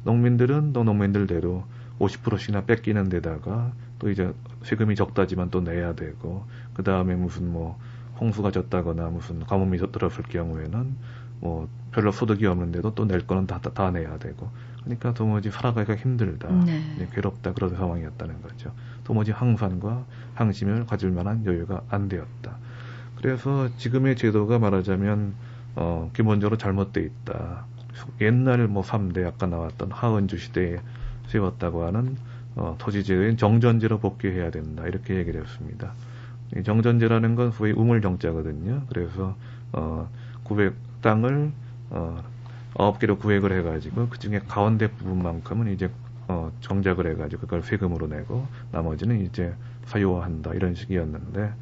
농민들은 0.04 0.72
또 0.72 0.84
농민들대로 0.84 1.64
50%씩이나 2.00 2.64
뺏기는 2.64 3.08
데다가 3.08 3.72
또 3.98 4.10
이제 4.10 4.32
세금이 4.62 4.94
적다지만 4.96 5.50
또 5.50 5.60
내야 5.60 5.94
되고 5.94 6.44
그 6.74 6.82
다음에 6.82 7.14
무슨 7.14 7.52
뭐 7.52 7.78
홍수가 8.20 8.50
졌다거나 8.50 9.08
무슨 9.10 9.40
가뭄이 9.44 9.78
들었을 9.92 10.24
경우에는 10.24 10.96
뭐 11.40 11.68
별로 11.92 12.10
소득이 12.10 12.46
없는데도 12.46 12.94
또 12.94 13.04
낼 13.04 13.26
거는 13.26 13.46
다, 13.46 13.60
다, 13.60 13.70
다 13.70 13.90
내야 13.90 14.18
되고 14.18 14.50
그러니까 14.88 15.12
도무지 15.12 15.50
살아가기가 15.50 15.96
힘들다, 15.96 16.50
네. 16.64 16.80
네, 16.98 17.08
괴롭다 17.12 17.52
그런 17.52 17.76
상황이었다는 17.76 18.40
거죠. 18.40 18.72
도무지 19.04 19.32
항산과 19.32 20.04
항심을 20.34 20.86
가질 20.86 21.10
만한 21.10 21.44
여유가 21.44 21.82
안 21.90 22.08
되었다. 22.08 22.56
그래서 23.16 23.68
지금의 23.76 24.16
제도가 24.16 24.58
말하자면 24.58 25.34
어, 25.76 26.10
기본적으로 26.14 26.56
잘못돼 26.56 27.02
있다. 27.02 27.66
옛날 28.22 28.66
뭐 28.66 28.82
3대 28.82 29.26
아까 29.26 29.46
나왔던 29.46 29.92
하은주 29.92 30.38
시대에 30.38 30.78
세웠다고 31.26 31.84
하는 31.84 32.16
어, 32.56 32.76
토지제도인 32.78 33.36
정전제로 33.36 33.98
복귀해야 33.98 34.50
된다. 34.50 34.86
이렇게 34.86 35.16
얘기를 35.16 35.42
했습니다. 35.42 35.92
정전제라는 36.64 37.34
건 37.34 37.52
소위 37.52 37.72
우물정자거든요. 37.72 38.84
그래서 38.88 39.36
어, 39.72 40.08
900 40.44 40.74
땅을 41.02 41.52
어, 41.90 42.22
아홉 42.76 42.98
개로 42.98 43.18
구획을 43.18 43.52
해가지고 43.58 44.08
그 44.08 44.18
중에 44.18 44.40
가운데 44.46 44.90
부분만큼은 44.90 45.72
이제 45.72 45.90
어, 46.28 46.52
정작을 46.60 47.06
해가지고 47.12 47.42
그걸 47.42 47.62
세금으로 47.62 48.06
내고 48.06 48.46
나머지는 48.70 49.24
이제 49.24 49.54
사유화한다 49.86 50.54
이런 50.54 50.74
식이었는데 50.74 51.52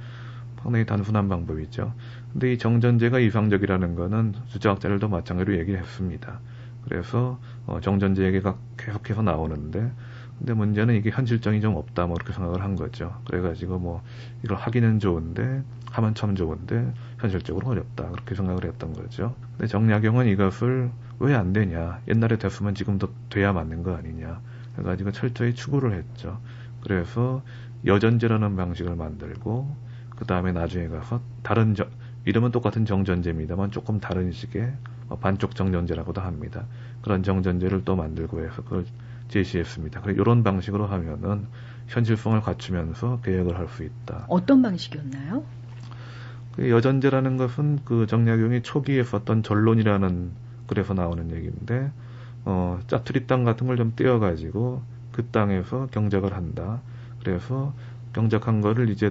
상당히 0.61 0.85
단순한 0.85 1.29
방법이죠. 1.29 1.92
근데 2.33 2.53
이 2.53 2.59
정전제가 2.59 3.21
이상적이라는 3.21 3.95
거는 3.95 4.35
주자학자들도 4.49 5.09
마찬가지로 5.09 5.57
얘기를 5.59 5.81
했습니다. 5.81 6.40
그래서 6.85 7.38
어, 7.66 7.81
정전제 7.81 8.25
얘기가 8.25 8.57
계속해서 8.77 9.23
나오는데 9.23 9.92
근데 10.38 10.53
문제는 10.53 10.94
이게 10.94 11.11
현실성이 11.11 11.61
좀 11.61 11.77
없다 11.77 12.07
뭐 12.07 12.14
그렇게 12.14 12.33
생각을 12.33 12.62
한 12.62 12.77
거죠. 12.77 13.14
그래가지고 13.27 13.79
뭐 13.79 14.03
이걸 14.44 14.57
하기는 14.59 14.99
좋은데 14.99 15.62
하면 15.90 16.14
참 16.14 16.35
좋은데 16.35 16.92
현실적으로 17.18 17.68
어렵다 17.68 18.11
그렇게 18.11 18.35
생각을 18.35 18.64
했던 18.64 18.92
거죠. 18.92 19.35
근데 19.53 19.66
정약용은 19.66 20.27
이것을 20.27 20.90
왜 21.18 21.35
안 21.35 21.53
되냐 21.53 22.01
옛날에 22.09 22.37
됐으면 22.37 22.75
지금도 22.75 23.09
돼야 23.31 23.53
맞는 23.53 23.83
거 23.83 23.94
아니냐 23.96 24.40
해가지고 24.79 25.12
철저히 25.12 25.55
추구를 25.55 25.94
했죠. 25.94 26.40
그래서 26.83 27.42
여전제라는 27.85 28.57
방식을 28.57 28.96
만들고 28.96 29.75
그 30.16 30.25
다음에 30.25 30.53
나중에 30.53 30.88
가서 30.88 31.20
다른 31.42 31.75
정, 31.75 31.88
이름은 32.25 32.51
똑같은 32.51 32.85
정전제입니다만 32.85 33.70
조금 33.70 34.01
다른 34.01 34.33
식의 34.33 34.75
반쪽 35.20 35.55
정전제라고도 35.55 36.20
합니다. 36.20 36.66
그런 37.03 37.22
정전제를 37.22 37.85
또 37.85 37.96
만들고 37.96 38.44
해서 38.44 38.62
그걸 38.62 38.85
제시했습니다. 39.28 40.00
그래 40.02 40.14
이런 40.14 40.42
방식으로 40.42 40.86
하면은 40.86 41.46
현실성을 41.88 42.40
갖추면서 42.40 43.20
계획을 43.22 43.56
할 43.58 43.68
수 43.68 43.84
있다. 43.84 44.26
어떤 44.28 44.62
방식이었나요? 44.62 45.44
그 46.56 46.70
여전제라는 46.70 47.36
것은 47.36 47.80
그 47.84 48.06
정약용이 48.06 48.62
초기에 48.62 49.04
썼던 49.04 49.42
전론이라는 49.42 50.30
글에서 50.66 50.94
나오는 50.94 51.30
얘기인데 51.30 51.90
어, 52.44 52.78
짜투리 52.86 53.26
땅 53.26 53.44
같은 53.44 53.66
걸 53.66 53.76
좀 53.76 53.92
떼어가지고 53.94 54.82
그 55.12 55.26
땅에서 55.26 55.88
경작을 55.90 56.34
한다. 56.34 56.80
그래서 57.20 57.74
경작한 58.12 58.60
거를 58.60 58.88
이제 58.88 59.10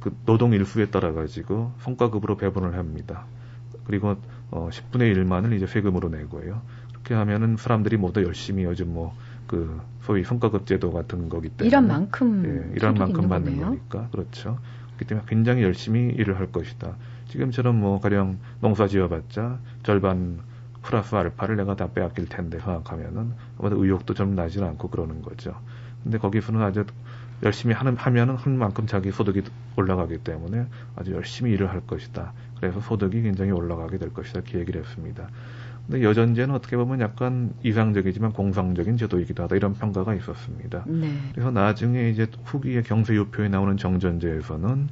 그 0.00 0.14
노동 0.26 0.52
일수에 0.52 0.86
따라 0.90 1.12
가지고 1.12 1.72
성과급으로 1.80 2.36
배분을 2.36 2.74
합니다. 2.76 3.24
그리고 3.84 4.16
어, 4.50 4.68
10분의 4.72 5.14
1만을 5.14 5.54
이제 5.56 5.66
세금으로 5.66 6.08
내고요. 6.08 6.62
그렇게 6.90 7.14
하면은 7.14 7.56
사람들이 7.56 7.96
모두 7.96 8.22
열심히 8.24 8.64
요즘 8.64 8.92
뭐 8.94 9.14
그 9.54 9.80
소위 10.02 10.24
성과급 10.24 10.66
제도 10.66 10.92
같은 10.92 11.28
거기 11.28 11.48
때문에 11.48 11.68
일한 11.68 11.86
만큼 11.86 12.44
예, 12.44 12.74
일한 12.74 12.94
만큼 12.94 13.28
받는 13.28 13.52
거네요. 13.52 13.66
거니까 13.66 14.08
그렇죠. 14.10 14.58
그렇기 14.96 15.04
때문에 15.04 15.26
굉장히 15.28 15.62
열심히 15.62 16.12
일을 16.12 16.40
할 16.40 16.50
것이다. 16.50 16.96
지금처럼 17.28 17.78
뭐 17.78 18.00
가령 18.00 18.38
농사 18.60 18.88
지어봤자 18.88 19.60
절반 19.84 20.40
플러스 20.82 21.14
알파를 21.14 21.54
내가 21.56 21.76
다 21.76 21.88
빼앗길 21.92 22.28
텐데 22.28 22.58
생각하면은 22.58 23.32
아마도 23.58 23.82
의욕도 23.82 24.14
좀 24.14 24.34
나지는 24.34 24.66
않고 24.70 24.88
그러는 24.90 25.22
거죠. 25.22 25.54
근데 26.02 26.18
거기서는 26.18 26.60
아주 26.60 26.84
열심히 27.44 27.74
하는 27.74 27.96
하면은 27.96 28.34
한 28.34 28.58
만큼 28.58 28.88
자기 28.88 29.12
소득이 29.12 29.42
올라가기 29.76 30.18
때문에 30.18 30.66
아주 30.96 31.12
열심히 31.12 31.52
일을 31.52 31.70
할 31.70 31.80
것이다. 31.80 32.32
그래서 32.58 32.80
소득이 32.80 33.22
굉장히 33.22 33.52
올라가게 33.52 33.98
될 33.98 34.12
것이다. 34.12 34.40
이렇게 34.40 34.58
얘기를 34.58 34.82
했습니다. 34.82 35.28
근데 35.86 36.02
여전제는 36.02 36.54
어떻게 36.54 36.76
보면 36.76 37.00
약간 37.00 37.52
이상적이지만 37.62 38.32
공상적인 38.32 38.96
제도이기도 38.96 39.42
하다 39.42 39.56
이런 39.56 39.74
평가가 39.74 40.14
있었습니다. 40.14 40.84
네. 40.86 41.12
그래서 41.32 41.50
나중에 41.50 42.08
이제 42.08 42.26
후기의 42.44 42.82
경세유표에 42.84 43.48
나오는 43.48 43.76
정전제에서는 43.76 44.88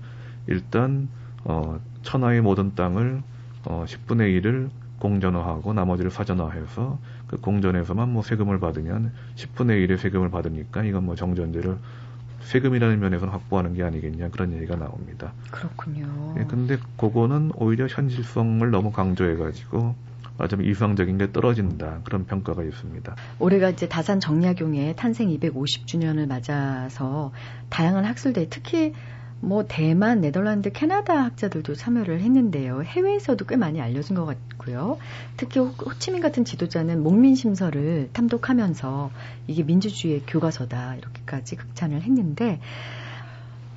일단 0.48 1.08
어, 1.44 1.80
천하의 2.02 2.42
모든 2.42 2.74
땅을 2.74 3.22
어, 3.64 3.84
10분의 3.86 4.40
1을 4.42 4.68
공전화하고 4.98 5.72
나머지를 5.72 6.10
사전화해서 6.10 6.98
그 7.26 7.40
공전에서만 7.40 8.12
뭐 8.12 8.22
세금을 8.22 8.60
받으면 8.60 9.12
10분의 9.34 9.86
1의 9.86 9.96
세금을 9.98 10.30
받으니까 10.30 10.84
이건 10.84 11.06
뭐 11.06 11.16
정전제를 11.16 11.76
세금이라는 12.42 13.00
면에서는 13.00 13.32
확보하는 13.32 13.74
게 13.74 13.82
아니겠냐 13.82 14.28
그런 14.30 14.52
얘기가 14.52 14.76
나옵니다. 14.76 15.32
그렇군요. 15.50 16.34
예, 16.38 16.44
근데 16.44 16.76
그거는 16.98 17.52
오히려 17.56 17.86
현실성을 17.86 18.68
너무 18.70 18.92
강조해가지고 18.92 20.11
좀 20.48 20.62
이상적인 20.64 21.18
게 21.18 21.32
떨어진다 21.32 22.00
그런 22.04 22.26
평가가 22.26 22.62
있습니다. 22.64 23.14
올해가 23.38 23.70
이제 23.70 23.88
다산 23.88 24.20
정약용의 24.20 24.96
탄생 24.96 25.28
250주년을 25.28 26.26
맞아서 26.26 27.32
다양한 27.68 28.04
학술대 28.04 28.48
특히 28.50 28.92
뭐 29.44 29.64
대만, 29.66 30.20
네덜란드, 30.20 30.70
캐나다 30.70 31.24
학자들도 31.24 31.74
참여를 31.74 32.20
했는데요. 32.20 32.84
해외에서도 32.84 33.44
꽤 33.46 33.56
많이 33.56 33.80
알려진 33.80 34.14
것 34.14 34.24
같고요. 34.24 34.98
특히 35.36 35.58
호치민 35.58 36.22
같은 36.22 36.44
지도자는 36.44 37.02
목민 37.02 37.34
심서를 37.34 38.10
탐독하면서 38.12 39.10
이게 39.48 39.64
민주주의의 39.64 40.22
교과서다 40.28 40.94
이렇게까지 40.94 41.56
극찬을 41.56 42.02
했는데 42.02 42.60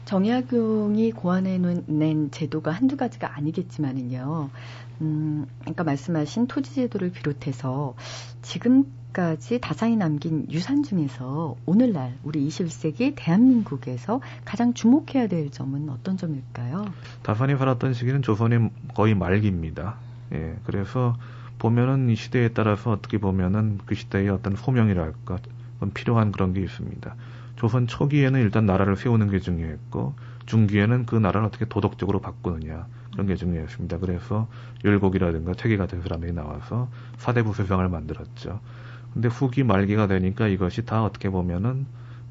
정약용이 0.06 1.14
고안해 1.14 1.60
낸 1.88 2.30
제도가 2.30 2.70
한두 2.70 2.96
가지가 2.96 3.36
아니겠지만은요. 3.36 4.52
음, 5.02 5.46
그러니까 5.60 5.84
말씀하신 5.84 6.48
토지 6.48 6.74
제도를 6.74 7.12
비롯해서 7.12 7.96
지금 8.42 8.86
까지 9.16 9.62
다산이 9.62 9.96
남긴 9.96 10.46
유산 10.52 10.84
중에서 10.84 11.56
오늘날 11.66 12.18
우리 12.24 12.46
21세기 12.50 13.14
대한민국에서 13.16 14.20
가장 14.44 14.74
주목해야 14.74 15.28
될 15.30 15.52
점은 15.52 15.90
어떤 15.90 16.18
점일까요? 16.18 16.86
다산이 17.24 17.56
살았던 17.56 17.94
시기는 17.94 18.22
조선의 18.22 18.72
거의 18.94 19.16
말기입니다. 19.16 19.96
예, 20.34 20.58
그래서 20.66 21.16
보면은 21.60 22.10
이 22.10 22.16
시대에 22.18 22.50
따라서 22.50 22.92
어떻게 22.92 23.18
보면은 23.18 23.80
그 23.86 23.96
시대의 23.96 24.28
어떤 24.28 24.58
소명이랄까 24.58 25.40
필요한 25.94 26.34
그런 26.34 26.54
게 26.54 26.60
있습니다. 26.62 27.16
조선 27.56 27.88
초기에는 27.88 28.42
일단 28.42 28.66
나라를 28.66 28.98
세우는 28.98 29.30
게 29.30 29.40
중요했고 29.40 30.14
중기에는 30.46 31.06
그 31.06 31.16
나라를 31.16 31.48
어떻게 31.48 31.64
도덕적으로 31.64 32.20
바꾸느냐 32.20 32.86
그런 33.16 33.28
게 33.28 33.36
중요했습니다. 33.36 34.00
그래서 34.00 34.48
율곡이라든가 34.84 35.54
체계 35.54 35.78
같은 35.78 36.02
사람들이 36.02 36.34
나와서 36.34 36.90
사대부 37.18 37.54
세상을 37.54 37.88
만들었죠. 37.88 38.60
근데 39.14 39.30
후기 39.30 39.64
말기가 39.64 40.08
되니까 40.08 40.50
이것이 40.50 40.86
다 40.86 41.06
어떻게 41.06 41.30
보면은 41.30 41.86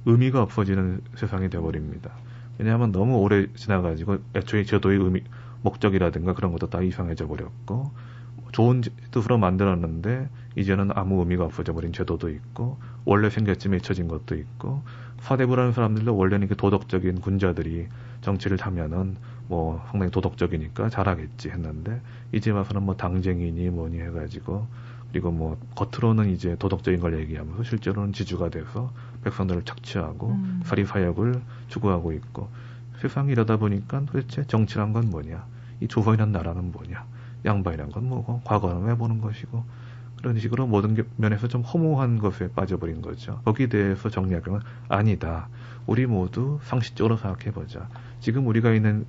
의미가 0.05 0.43
없어지는 0.43 1.01
세상이 1.17 1.49
되어버립니다. 1.49 2.11
왜냐하면 2.59 2.93
너무 2.93 3.17
오래 3.17 3.47
지나가지고 3.55 4.19
애초에 4.37 4.65
제도의 4.65 4.99
의미, 4.99 5.23
목적이라든가 5.63 6.35
그런 6.35 6.53
것도 6.53 6.69
다 6.69 6.83
이상해져 6.83 7.27
버렸고 7.27 7.91
좋은 8.53 8.83
뜻으로 9.11 9.39
만들었는데 9.39 10.29
이제는 10.57 10.91
아무 10.95 11.21
의미가 11.21 11.45
없어져 11.45 11.73
버린 11.73 11.93
제도도 11.93 12.29
있고 12.29 12.79
원래 13.07 13.31
생겼지 13.31 13.71
맺혀진 13.71 14.07
것도 14.07 14.37
있고 14.37 14.83
사대부라는 15.21 15.73
사람들도 15.73 16.15
원래는 16.15 16.49
그 16.49 16.57
도덕적인 16.57 17.23
군자들이 17.23 17.89
정치를 18.21 18.59
하면은 18.61 19.17
뭐 19.49 19.83
상당히 19.91 20.11
도덕적이니까 20.11 20.89
잘하겠지 20.89 21.51
했는데 21.51 22.01
이제 22.33 22.51
와서는 22.51 22.83
뭐 22.83 22.97
당쟁이니 22.97 23.71
뭐니 23.71 24.01
해가지고 24.01 24.67
그리고 25.13 25.31
뭐 25.31 25.59
겉으로는 25.77 26.31
이제 26.31 26.57
도덕적인 26.59 27.01
걸 27.01 27.21
얘기하면서 27.21 27.63
실제로는 27.63 28.13
지주가 28.13 28.49
돼서 28.49 28.93
백성들을 29.23 29.65
착취하고 29.65 30.31
음. 30.31 30.61
사리사욕을 30.65 31.41
추구하고 31.69 32.13
있고 32.13 32.49
세상이 33.01 33.33
이러다 33.33 33.59
보니까 33.59 34.05
도대체 34.07 34.45
정치란 34.45 34.93
건 34.93 35.11
뭐냐 35.11 35.47
이 35.81 35.89
조선이란 35.89 36.33
나라는 36.33 36.73
뭐냐 36.73 37.05
양반이란 37.45 37.91
건 37.91 38.09
뭐고 38.09 38.41
과거는 38.45 38.85
왜 38.85 38.97
보는 38.97 39.21
것이고 39.21 39.63
그런 40.17 40.39
식으로 40.39 40.67
모든 40.67 40.97
면에서 41.17 41.49
좀 41.49 41.61
허무한 41.61 42.19
것에 42.19 42.49
빠져버린 42.49 43.03
거죠. 43.03 43.43
거기에 43.45 43.67
대해서 43.67 44.09
정리하면 44.09 44.63
아니다. 44.89 45.49
우리 45.87 46.07
모두 46.07 46.59
상식적으로 46.63 47.19
생각해보자. 47.19 47.89
지금 48.21 48.47
우리가 48.47 48.73
있는 48.73 49.05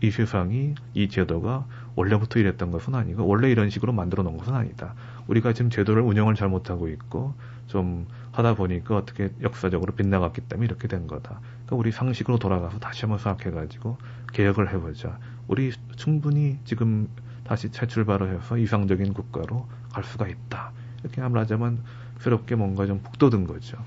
이 0.00 0.10
세상이 0.10 0.74
이 0.94 1.08
제도가 1.08 1.66
원래부터 1.96 2.38
이랬던 2.38 2.70
것은 2.70 2.94
아니고 2.94 3.26
원래 3.26 3.50
이런 3.50 3.70
식으로 3.70 3.92
만들어 3.92 4.22
놓은 4.22 4.36
것은 4.36 4.54
아니다. 4.54 4.94
우리가 5.26 5.52
지금 5.52 5.70
제도를 5.70 6.02
운영을 6.02 6.34
잘못하고 6.34 6.88
있고 6.88 7.34
좀 7.66 8.06
하다 8.32 8.54
보니까 8.54 8.96
어떻게 8.96 9.30
역사적으로 9.42 9.94
빗나갔기 9.94 10.42
때문에 10.42 10.66
이렇게 10.66 10.86
된 10.86 11.06
거다. 11.06 11.40
그러니까 11.40 11.76
우리 11.76 11.90
상식으로 11.90 12.38
돌아가서 12.38 12.78
다시 12.78 13.02
한번 13.02 13.18
생각해가지고 13.18 13.98
개혁을 14.32 14.72
해보자. 14.72 15.18
우리 15.48 15.72
충분히 15.96 16.58
지금 16.64 17.08
다시 17.44 17.70
재출발을 17.70 18.36
해서 18.36 18.56
이상적인 18.56 19.12
국가로 19.12 19.66
갈 19.92 20.04
수가 20.04 20.28
있다. 20.28 20.72
이렇게 21.02 21.20
말하자면 21.20 21.82
새롭게 22.20 22.54
뭔가 22.54 22.86
좀 22.86 23.00
북돋은 23.02 23.46
거죠. 23.46 23.78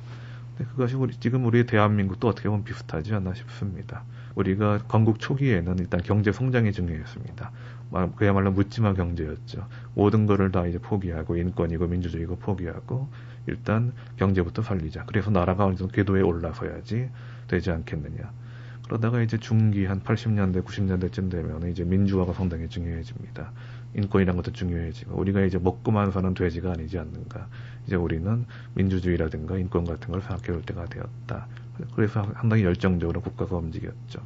근데 0.57 0.69
그것이 0.71 0.95
우리, 0.95 1.15
지금 1.15 1.45
우리 1.45 1.65
대한민국도 1.65 2.27
어떻게 2.27 2.49
보면 2.49 2.63
비슷하지 2.63 3.13
않나 3.13 3.33
싶습니다. 3.33 4.03
우리가 4.35 4.79
건국 4.87 5.19
초기에는 5.19 5.79
일단 5.79 6.01
경제 6.03 6.31
성장이 6.31 6.71
중요했습니다. 6.71 7.51
그야말로 8.15 8.51
묻지마 8.51 8.93
경제였죠. 8.93 9.67
모든 9.93 10.25
거를 10.25 10.51
다 10.51 10.65
이제 10.65 10.77
포기하고 10.77 11.35
인권이고 11.35 11.87
민주주의고 11.87 12.37
포기하고 12.37 13.09
일단 13.47 13.91
경제부터 14.17 14.61
살리자. 14.61 15.05
그래서 15.05 15.29
나라가 15.31 15.65
어느 15.65 15.75
정도 15.75 15.93
궤도에 15.93 16.21
올라서야지 16.21 17.09
되지 17.47 17.71
않겠느냐. 17.71 18.31
그러다가 18.85 19.21
이제 19.21 19.37
중기 19.37 19.85
한 19.85 20.01
80년대, 20.01 20.63
90년대쯤 20.63 21.29
되면 21.31 21.69
이제 21.69 21.83
민주화가 21.83 22.33
상당히 22.33 22.67
중요해집니다. 22.67 23.51
인권이란 23.95 24.35
것도 24.37 24.51
중요해지고 24.51 25.17
우리가 25.17 25.41
이제 25.41 25.57
먹고만 25.57 26.11
사는 26.11 26.33
돼지가 26.33 26.71
아니지 26.71 26.97
않는가. 26.97 27.47
이제 27.85 27.95
우리는 27.95 28.45
민주주의라든가 28.73 29.57
인권 29.57 29.85
같은 29.85 30.11
걸 30.11 30.21
생각해 30.21 30.53
볼 30.53 30.61
때가 30.61 30.85
되었다. 30.85 31.47
그래서 31.95 32.23
상당히 32.35 32.63
열정적으로 32.63 33.21
국가가 33.21 33.57
움직였죠. 33.57 34.21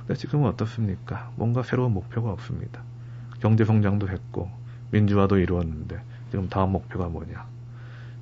근데 0.00 0.14
지금은 0.14 0.48
어떻습니까? 0.48 1.30
뭔가 1.36 1.62
새로운 1.62 1.92
목표가 1.92 2.30
없습니다. 2.32 2.82
경제 3.40 3.64
성장도 3.64 4.08
했고 4.08 4.50
민주화도 4.90 5.38
이루었는데 5.38 6.00
지금 6.30 6.48
다음 6.48 6.72
목표가 6.72 7.08
뭐냐? 7.08 7.46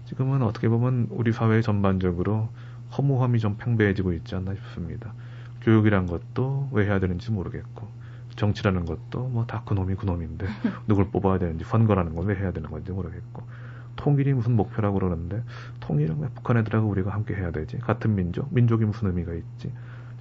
지금은 0.06 0.42
어떻게 0.42 0.68
보면 0.68 1.08
우리 1.10 1.32
사회 1.32 1.60
전반적으로 1.62 2.48
허무함이 2.96 3.40
좀 3.40 3.56
팽배해지고 3.58 4.12
있지 4.14 4.34
않나 4.34 4.54
싶습니다. 4.54 5.12
교육이란 5.62 6.06
것도 6.06 6.68
왜 6.72 6.86
해야 6.86 7.00
되는지 7.00 7.32
모르겠고 7.32 7.88
정치라는 8.36 8.84
것도 8.84 9.28
뭐 9.28 9.46
다 9.46 9.62
그놈이 9.64 9.94
그놈인데 9.94 10.46
누굴 10.86 11.10
뽑아야 11.10 11.38
되는지 11.38 11.64
선거라는 11.64 12.14
건 12.14 12.26
왜 12.26 12.36
해야 12.36 12.52
되는 12.52 12.70
건지 12.70 12.92
모르겠고 12.92 13.42
통일이 13.96 14.32
무슨 14.34 14.56
목표라고 14.56 14.98
그러는데 14.98 15.42
통일은 15.80 16.18
왜 16.20 16.28
북한 16.34 16.56
애들하고 16.58 16.88
우리가 16.88 17.10
함께 17.10 17.34
해야 17.34 17.50
되지? 17.50 17.78
같은 17.78 18.14
민족? 18.14 18.52
민족이 18.52 18.84
무슨 18.84 19.08
의미가 19.08 19.34
있지? 19.34 19.72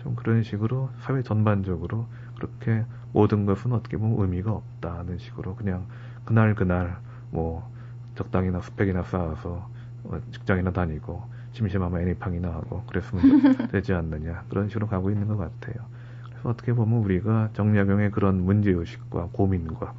좀 0.01 0.15
그런 0.15 0.43
식으로 0.43 0.89
사회 0.99 1.21
전반적으로 1.21 2.07
그렇게 2.35 2.85
모든 3.11 3.45
것은 3.45 3.73
어떻게 3.73 3.97
보면 3.97 4.19
의미가 4.21 4.51
없다는 4.51 5.17
식으로 5.17 5.55
그냥 5.55 5.87
그날 6.25 6.53
그날 6.55 6.97
뭐 7.31 7.69
적당히나 8.15 8.61
스펙이나 8.61 9.03
쌓아서 9.03 9.69
어, 10.03 10.19
직장이나 10.31 10.71
다니고 10.71 11.23
심심하면 11.51 12.01
애니팡이나 12.01 12.49
하고 12.49 12.83
그랬으면 12.87 13.69
되지 13.71 13.93
않느냐 13.93 14.43
그런 14.49 14.67
식으로 14.67 14.87
가고 14.87 15.09
있는 15.09 15.27
것 15.27 15.37
같아요. 15.37 15.85
그래서 16.29 16.49
어떻게 16.49 16.73
보면 16.73 16.99
우리가 16.99 17.49
정약용의 17.53 18.11
그런 18.11 18.43
문제의식과 18.43 19.29
고민과 19.31 19.93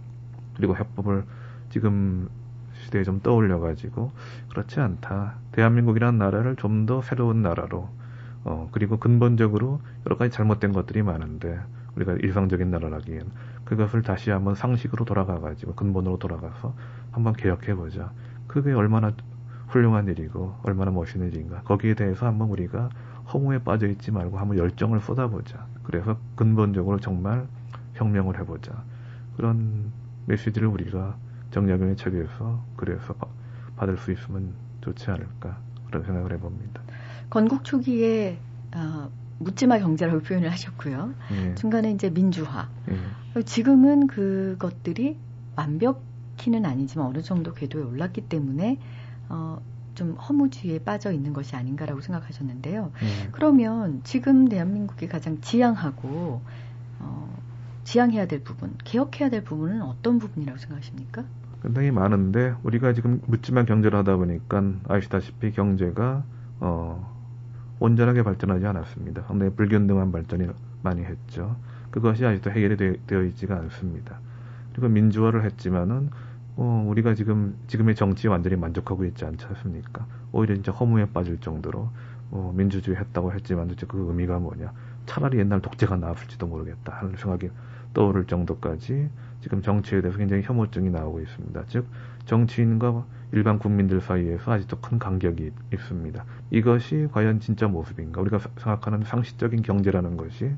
그리고 0.57 0.77
해법을 0.77 1.25
지금 1.71 2.29
시대에 2.87 3.03
좀 3.05 3.21
떠올려가지고 3.21 4.13
그렇지 4.51 4.81
않다. 4.81 5.35
대한민국이라는 5.53 6.19
나라를 6.19 6.57
좀 6.57 6.87
더 6.87 7.03
새로운 7.03 7.43
나라로 7.43 7.89
어 8.45 8.69
그리고 8.71 8.99
근본적으로 8.99 9.81
여러 10.07 10.17
가지 10.17 10.31
잘못된 10.31 10.73
것들이 10.73 11.03
많은데 11.03 11.59
우리가 11.97 12.13
일상적인 12.13 12.71
나라라기엔 12.71 13.23
그것을 13.65 14.03
다시 14.03 14.31
한번 14.31 14.55
상식으로 14.55 15.05
돌아가가지고 15.05 15.75
근본으로 15.75 16.19
돌아가서 16.19 16.75
한번 17.11 17.33
개혁해보자. 17.33 18.13
그게 18.47 18.73
얼마나 18.73 19.13
훌륭한 19.69 20.07
일이고 20.07 20.55
얼마나 20.63 20.93
멋있는 20.93 21.29
일인가. 21.33 21.63
거기에 21.63 21.95
대해서 21.95 22.27
한번 22.27 22.51
우리가 22.51 22.91
허무에 23.33 23.59
빠져 23.65 23.89
있지 23.89 24.13
말고 24.13 24.39
한번 24.39 24.59
열정을 24.59 25.01
쏟아보자. 25.01 25.67
그래서 25.83 26.17
근본적으로 26.37 27.01
정말 27.01 27.47
혁명을 27.95 28.39
해보자. 28.39 28.85
그런 29.37 29.91
메시지를 30.27 30.69
우리가 30.69 31.17
정약용의 31.51 31.97
책에서 31.97 32.65
그래서 32.77 33.15
받을 33.77 33.97
수 33.97 34.13
있으면 34.13 34.55
좋지 34.81 35.11
않을까 35.11 35.59
그런 35.87 36.05
생각을 36.05 36.33
해봅니다. 36.33 36.83
건국 37.31 37.65
초기에 37.65 38.39
어, 38.75 39.11
묻지마 39.39 39.79
경제라고 39.79 40.21
표현을 40.21 40.51
하셨고요. 40.51 41.15
예. 41.33 41.55
중간에 41.55 41.91
이제 41.91 42.11
민주화. 42.11 42.69
예. 43.37 43.43
지금은 43.43 44.07
그것들이 44.07 45.19
완벽히는 45.57 46.65
아니지만 46.65 47.07
어느 47.07 47.23
정도 47.23 47.53
궤도에 47.53 47.83
올랐기 47.83 48.23
때문에 48.23 48.79
어, 49.29 49.61
좀 49.95 50.13
허무주의에 50.13 50.81
빠져 50.81 51.11
있는 51.13 51.33
것이 51.33 51.57
아닌가라고 51.57 52.01
생각하셨는데요. 52.01 52.93
예. 53.03 53.29
그러면 53.33 54.01
지금 54.05 54.49
대한민국이 54.49 55.09
가장 55.09 55.41
지향하고 55.41 56.09
어, 56.09 56.43
지향해야 57.87 58.27
될 58.27 58.43
부분, 58.43 58.75
개혁해야 58.83 59.31
될 59.31 59.45
부분은 59.45 59.81
어떤 59.81 60.19
부분이라고 60.19 60.59
생각하십니까? 60.59 61.25
상당히 61.63 61.93
많은데 61.93 62.55
우리가 62.65 62.93
지금 62.93 63.23
묻지마 63.27 63.65
경제를 63.65 63.97
하다 64.01 64.17
보니까 64.17 64.73
아시다시피 64.89 65.53
경제가 65.53 66.25
어, 66.59 67.17
온전하게 67.79 68.25
발전하지 68.25 68.67
않았습니다. 68.67 69.23
상당히 69.29 69.53
불균등한 69.55 70.11
발전이 70.11 70.49
많이 70.83 71.05
했죠. 71.05 71.57
그것이 71.93 72.27
아직도 72.27 72.51
해결이 72.51 72.77
되, 72.77 72.97
되어 73.07 73.23
있지가 73.23 73.57
않습니다. 73.57 74.19
그리고 74.73 74.89
민주화를 74.89 75.45
했지만은 75.45 76.11
어, 76.57 76.85
우리가 76.89 77.15
지금 77.15 77.57
지금의 77.69 77.95
정치에 77.95 78.29
완전히 78.29 78.57
만족하고 78.57 79.05
있지 79.05 79.25
않지 79.25 79.47
않습니까? 79.47 80.07
오히려 80.33 80.55
진짜 80.55 80.73
허무에 80.73 81.07
빠질 81.13 81.39
정도로 81.39 81.91
어, 82.33 82.53
민주주의 82.57 82.97
했다고 82.97 83.33
했지만 83.33 83.69
도대체 83.69 83.87
그 83.87 84.09
의미가 84.09 84.41
뭐냐? 84.41 84.73
차라리 85.07 85.39
옛날 85.39 85.61
독재가 85.61 85.97
나왔을지도 85.97 86.49
모르겠다 86.49 86.93
하는 86.93 87.17
생각이 87.17 87.49
떠오를 87.97 88.27
정도까지 88.27 89.09
지금 89.41 89.63
정치에 89.63 90.03
대해서 90.03 90.19
굉장히 90.19 90.43
혐오증이 90.43 90.91
나오고 90.91 91.21
있습니다. 91.21 91.65
즉 91.69 91.87
정치인과 92.27 93.07
일반 93.33 93.59
국민들 93.59 94.03
사이에서 94.03 94.53
아직도 94.53 94.81
큰 94.81 94.99
간격이 94.99 95.51
있습니다. 95.73 96.25
이것이 96.51 97.09
과연 97.13 97.41
진짜 97.41 97.67
모습인가? 97.67 98.21
우리가 98.21 98.39
생각하는 98.59 99.03
상식적인 99.03 99.63
경제라는 99.63 100.19
것이 100.19 100.51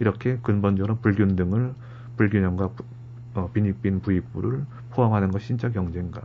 이렇게 0.00 0.38
근본적으로 0.42 0.96
불균등을 0.96 1.74
불균형과 2.16 2.70
어, 3.34 3.50
빈익빈 3.52 4.00
부익부를 4.00 4.64
포함하는 4.90 5.30
것이 5.30 5.46
진짜 5.46 5.70
경제인가? 5.70 6.20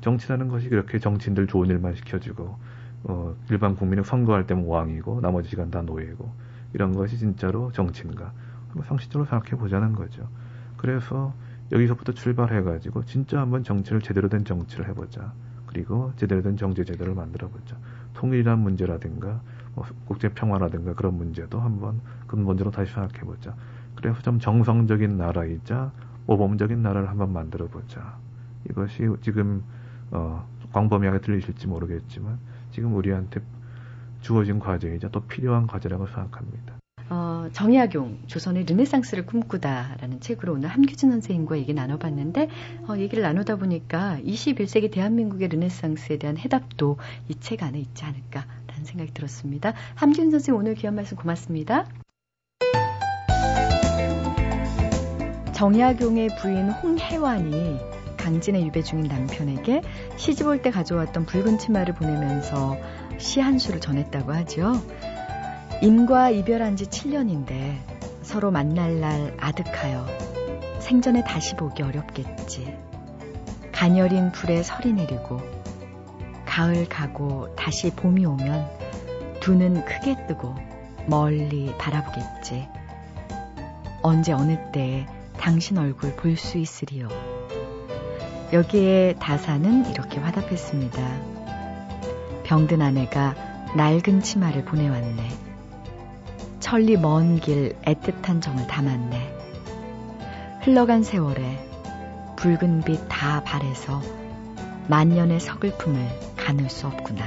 정치라는 0.00 0.48
것이 0.48 0.68
그렇게 0.68 1.00
정치인들 1.00 1.48
좋은 1.48 1.68
일만 1.68 1.96
시켜주고 1.96 2.56
어, 3.04 3.34
일반 3.50 3.74
국민은 3.74 4.04
선거할 4.04 4.46
때면 4.46 4.66
왕이고 4.66 5.20
나머지 5.20 5.48
시간 5.48 5.72
다 5.72 5.82
노예고 5.82 6.30
이런 6.72 6.94
것이 6.94 7.18
진짜로 7.18 7.72
정치인가? 7.72 8.32
상식적으로 8.84 9.28
생각해 9.28 9.60
보자는 9.60 9.92
거죠. 9.92 10.28
그래서 10.76 11.34
여기서부터 11.70 12.12
출발해가지고 12.12 13.04
진짜 13.04 13.40
한번 13.40 13.62
정치를 13.62 14.00
제대로 14.00 14.28
된 14.28 14.44
정치를 14.44 14.88
해보자. 14.88 15.32
그리고 15.66 16.12
제대로 16.16 16.40
된 16.42 16.56
정제 16.56 16.84
제도를 16.84 17.14
만들어 17.14 17.48
보자. 17.48 17.76
통일이란 18.14 18.58
문제라든가 18.58 19.40
뭐 19.74 19.84
국제 20.06 20.30
평화라든가 20.30 20.94
그런 20.94 21.14
문제도 21.14 21.60
한번 21.60 22.00
근본적으로 22.26 22.74
다시 22.74 22.92
생각해 22.92 23.20
보자. 23.20 23.54
그래서 23.94 24.20
좀 24.22 24.38
정성적인 24.38 25.16
나라이자 25.18 25.92
모범적인 26.26 26.82
나라를 26.82 27.08
한번 27.10 27.32
만들어 27.32 27.68
보자. 27.68 28.16
이것이 28.68 29.08
지금 29.20 29.62
어, 30.10 30.46
광범위하게 30.72 31.20
들리실지 31.20 31.66
모르겠지만 31.66 32.38
지금 32.70 32.94
우리한테 32.94 33.40
주어진 34.20 34.58
과제이자 34.58 35.08
또 35.08 35.20
필요한 35.20 35.66
과제라고 35.66 36.06
생각합니다. 36.06 36.77
어, 37.10 37.48
정약용 37.52 38.18
조선의 38.26 38.64
르네상스를 38.66 39.24
꿈꾸다라는 39.24 40.20
책으로 40.20 40.52
오늘 40.54 40.68
함규진 40.68 41.10
선생님과 41.10 41.56
얘기 41.58 41.72
나눠봤는데 41.72 42.48
어, 42.86 42.96
얘기를 42.98 43.22
나누다 43.22 43.56
보니까 43.56 44.18
21세기 44.24 44.90
대한민국의 44.92 45.48
르네상스에 45.48 46.18
대한 46.18 46.36
해답도 46.36 46.98
이 47.28 47.34
책 47.40 47.62
안에 47.62 47.78
있지 47.78 48.04
않을까라는 48.04 48.84
생각이 48.84 49.14
들었습니다. 49.14 49.72
함규진 49.94 50.30
선생님 50.30 50.60
오늘 50.60 50.74
귀한 50.74 50.94
말씀 50.96 51.16
고맙습니다. 51.16 51.86
정약용의 55.54 56.36
부인 56.40 56.70
홍혜환이 56.70 57.78
강진에 58.16 58.64
유배 58.66 58.82
중인 58.82 59.08
남편에게 59.08 59.82
시집 60.16 60.46
올 60.46 60.60
때 60.60 60.70
가져왔던 60.70 61.24
붉은 61.26 61.58
치마를 61.58 61.94
보내면서 61.94 62.76
시 63.18 63.40
한 63.40 63.58
수를 63.58 63.80
전했다고 63.80 64.32
하죠. 64.32 64.74
임과 65.80 66.30
이별한 66.30 66.76
지 66.76 66.86
7년인데 66.86 67.78
서로 68.22 68.50
만날 68.50 69.00
날 69.00 69.34
아득하여 69.38 70.06
생전에 70.80 71.22
다시 71.24 71.54
보기 71.54 71.82
어렵겠지. 71.82 72.76
가녀린 73.72 74.32
불에 74.32 74.62
설이 74.64 74.92
내리고 74.92 75.40
가을 76.44 76.88
가고 76.88 77.54
다시 77.54 77.90
봄이 77.90 78.24
오면 78.26 78.68
두 79.40 79.54
눈 79.54 79.84
크게 79.84 80.26
뜨고 80.26 80.54
멀리 81.06 81.72
바라보겠지. 81.78 82.68
언제 84.02 84.32
어느 84.32 84.58
때에 84.72 85.06
당신 85.38 85.78
얼굴 85.78 86.16
볼 86.16 86.36
수 86.36 86.58
있으리요. 86.58 87.08
여기에 88.52 89.14
다사는 89.20 89.90
이렇게 89.90 90.18
화답했습니다. 90.18 90.98
병든 92.44 92.82
아내가 92.82 93.34
낡은 93.76 94.22
치마를 94.22 94.64
보내왔네. 94.64 95.47
천리 96.68 96.98
먼 96.98 97.40
길 97.40 97.74
애틋한 97.86 98.42
정을 98.42 98.66
담았네. 98.66 99.36
흘러간 100.60 101.02
세월에 101.02 101.66
붉은 102.36 102.82
빛 102.82 103.08
다 103.08 103.42
발해서 103.42 104.02
만년의 104.86 105.40
서글픔을 105.40 106.06
가눌 106.36 106.68
수 106.68 106.86
없구나. 106.86 107.26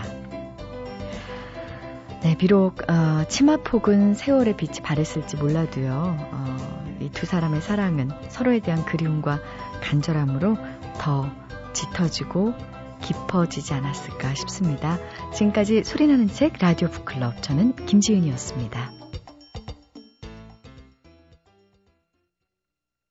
네, 2.21 2.37
비록 2.37 2.87
어, 2.87 3.23
치마폭은 3.27 4.13
세월의 4.13 4.57
빛이 4.57 4.81
바랬을지 4.83 5.37
몰라도요. 5.37 6.17
어, 6.19 6.97
이두 6.99 7.25
사람의 7.25 7.61
사랑은 7.61 8.11
서로에 8.29 8.59
대한 8.59 8.85
그리움과 8.85 9.39
간절함으로 9.81 10.55
더 10.99 11.27
짙어지고 11.73 12.53
깊어지지 13.01 13.73
않았을까 13.73 14.35
싶습니다. 14.35 14.99
지금까지 15.33 15.83
소리나는 15.83 16.27
책 16.27 16.59
라디오 16.59 16.89
북클럽 16.89 17.41
저는 17.41 17.75
김지은이었습니다. 17.87 19.00